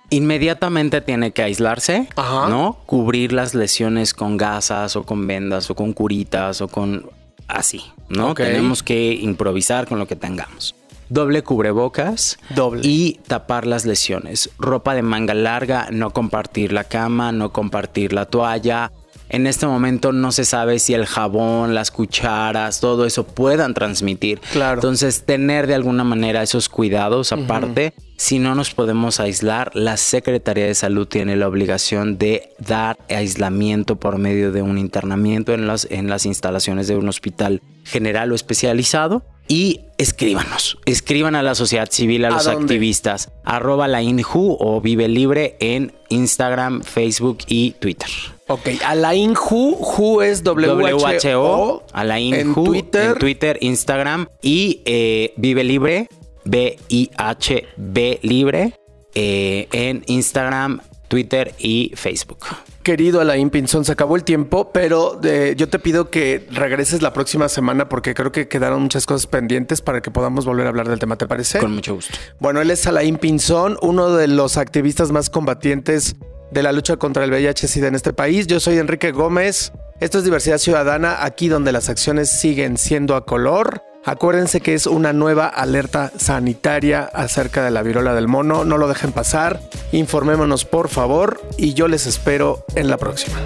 Inmediatamente 0.10 1.02
tiene 1.02 1.32
que 1.32 1.44
aislarse, 1.44 2.08
¿no? 2.16 2.78
Cubrir 2.86 3.34
las 3.34 3.54
lesiones 3.54 4.14
con 4.14 4.38
gasas 4.38 4.96
o 4.96 5.04
con 5.04 5.28
vendas 5.28 5.70
o 5.70 5.76
con 5.76 5.92
curitas 5.92 6.62
o 6.62 6.70
con 6.70 7.10
así, 7.50 7.84
¿no? 8.10 8.34
Tenemos 8.34 8.84
que 8.84 9.14
improvisar 9.14 9.88
con 9.88 10.00
lo 10.00 10.08
que 10.08 10.16
tengamos. 10.16 10.76
Doble 11.10 11.42
cubrebocas 11.42 12.38
Doble. 12.54 12.82
y 12.84 13.20
tapar 13.28 13.66
las 13.66 13.86
lesiones. 13.86 14.50
Ropa 14.60 14.94
de 14.94 15.02
manga 15.02 15.34
larga, 15.34 15.88
no 15.92 16.12
compartir 16.12 16.74
la 16.74 16.84
cama, 16.84 17.32
no 17.32 17.54
compartir 17.54 18.12
la 18.12 18.26
toalla, 18.26 18.92
en 19.30 19.46
este 19.46 19.68
momento 19.68 20.12
no 20.12 20.32
se 20.32 20.46
sabe 20.46 20.80
si 20.80 20.94
el 20.94 21.06
jabón, 21.06 21.76
las 21.76 21.92
cucharas, 21.92 22.80
todo 22.80 23.06
eso 23.06 23.26
puedan 23.26 23.74
transmitir. 23.74 24.40
Claro. 24.54 24.76
Entonces, 24.76 25.24
tener 25.26 25.68
de 25.68 25.76
alguna 25.76 26.04
manera 26.04 26.44
esos 26.44 26.70
cuidados 26.70 27.34
aparte, 27.34 27.94
si 28.18 28.40
no 28.40 28.56
nos 28.56 28.74
podemos 28.74 29.20
aislar, 29.20 29.72
la 29.76 29.96
Secretaría 29.96 30.66
de 30.66 30.74
Salud 30.74 31.08
tiene 31.08 31.36
la 31.36 31.48
obligación 31.48 32.18
de 32.18 32.50
dar 32.58 32.98
aislamiento 33.10 33.96
por 33.98 34.18
medio 34.18 34.52
de 34.52 34.64
un 34.64 34.80
internamiento 34.80 35.54
en 35.54 35.68
las, 35.68 35.88
en 35.92 36.10
las 36.10 36.26
instalaciones 36.26 36.88
de 36.88 36.98
un 36.98 37.08
hospital 37.08 37.62
general 37.84 38.32
o 38.32 38.36
especializado 38.36 39.24
y 39.48 39.82
escríbanos. 40.00 40.80
Escriban 40.86 41.36
a 41.36 41.44
la 41.44 41.54
sociedad 41.56 41.90
civil, 41.92 42.26
a, 42.26 42.32
los 42.32 42.48
activistas. 42.48 43.32
Arroba 43.46 43.88
la 43.88 44.02
INJU 44.02 44.58
o 44.60 44.82
Vive 44.82 45.08
Libre 45.08 45.56
en 45.60 45.94
Instagram, 46.10 46.82
Facebook 46.82 47.40
y 47.48 47.72
Twitter. 47.72 48.10
Ok, 48.48 48.70
a 48.86 48.96
la 48.96 49.14
INJU, 49.14 49.76
JU 49.76 50.22
es 50.22 50.42
WHO. 50.44 51.84
A 51.92 52.04
la 52.04 52.20
INJU 52.20 52.40
en 52.40 52.54
Twitter. 52.54 53.12
en 53.12 53.20
Twitter, 53.20 53.58
Instagram 53.62 54.28
y 54.42 54.82
eh, 54.86 55.34
Vive 55.38 55.64
Libre, 55.64 56.10
B-I-H-B 56.48 58.20
Libre 58.22 58.74
eh, 59.14 59.68
en 59.72 60.04
Instagram, 60.08 60.82
Twitter 61.08 61.54
y 61.60 61.92
Facebook 61.96 62.46
querido 62.88 63.20
Alain 63.20 63.50
Pinzón, 63.50 63.84
se 63.84 63.92
acabó 63.92 64.16
el 64.16 64.24
tiempo, 64.24 64.72
pero 64.72 65.20
eh, 65.22 65.56
yo 65.58 65.68
te 65.68 65.78
pido 65.78 66.10
que 66.10 66.48
regreses 66.50 67.02
la 67.02 67.12
próxima 67.12 67.50
semana 67.50 67.90
porque 67.90 68.14
creo 68.14 68.32
que 68.32 68.48
quedaron 68.48 68.82
muchas 68.82 69.06
cosas 69.06 69.28
pendientes 69.28 69.82
para 69.82 70.00
que 70.00 70.10
podamos 70.10 70.46
volver 70.46 70.68
a 70.68 70.70
hablar 70.70 70.88
del 70.88 70.98
tema, 70.98 71.18
¿te 71.18 71.28
parece? 71.28 71.60
Con 71.60 71.74
mucho 71.74 71.96
gusto. 71.96 72.18
Bueno, 72.40 72.62
él 72.62 72.72
es 72.72 72.88
Alain 72.88 73.18
Pinzón, 73.18 73.78
uno 73.82 74.16
de 74.16 74.30
los 74.30 74.56
activistas 74.56 75.12
más 75.12 75.30
combatientes 75.30 76.16
de 76.52 76.64
la 76.64 76.72
lucha 76.72 76.96
contra 76.96 77.26
el 77.26 77.32
VIH-Sida 77.32 77.90
en 77.90 77.96
este 77.96 78.14
país. 78.14 78.48
Yo 78.48 78.62
soy 78.62 78.78
Enrique 78.78 79.12
Gómez. 79.12 79.74
Esto 80.00 80.20
es 80.20 80.24
Diversidad 80.24 80.58
Ciudadana, 80.58 81.26
aquí 81.26 81.50
donde 81.50 81.74
las 81.74 81.90
acciones 81.90 82.30
siguen 82.30 82.78
siendo 82.78 83.18
a 83.18 83.26
color. 83.26 83.84
Acuérdense 84.08 84.62
que 84.62 84.74
es 84.74 84.88
una 84.88 85.12
nueva 85.12 85.48
alerta 85.48 86.14
sanitaria 86.18 87.02
acerca 87.02 87.66
de 87.66 87.72
la 87.72 87.84
viruela 87.84 88.16
del 88.16 88.30
mono. 88.30 88.64
No 88.64 88.78
lo 88.78 88.88
dejen 88.88 89.12
pasar. 89.12 89.60
Informémonos 89.92 90.64
por 90.64 90.88
favor 90.88 91.42
y 91.58 91.74
yo 91.74 91.90
les 91.90 92.08
espero 92.08 92.64
en 92.76 92.90
la 92.90 92.96
próxima. 92.96 93.38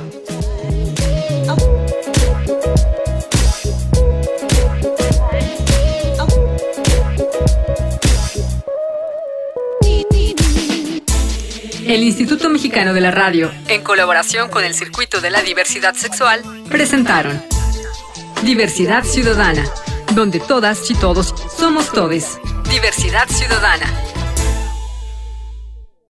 El 11.87 12.03
Instituto 12.03 12.51
Mexicano 12.51 12.93
de 12.93 13.01
la 13.01 13.09
Radio, 13.09 13.49
en 13.67 13.81
colaboración 13.81 14.49
con 14.49 14.63
el 14.63 14.75
Circuito 14.75 15.21
de 15.21 15.31
la 15.31 15.41
Diversidad 15.41 15.95
Sexual, 15.95 16.43
presentaron 16.69 17.41
Diversidad 18.43 19.03
Ciudadana 19.03 19.63
donde 20.15 20.39
todas 20.39 20.89
y 20.89 20.95
todos 20.95 21.33
somos 21.57 21.91
todes. 21.91 22.39
Diversidad 22.69 23.27
ciudadana. 23.29 24.10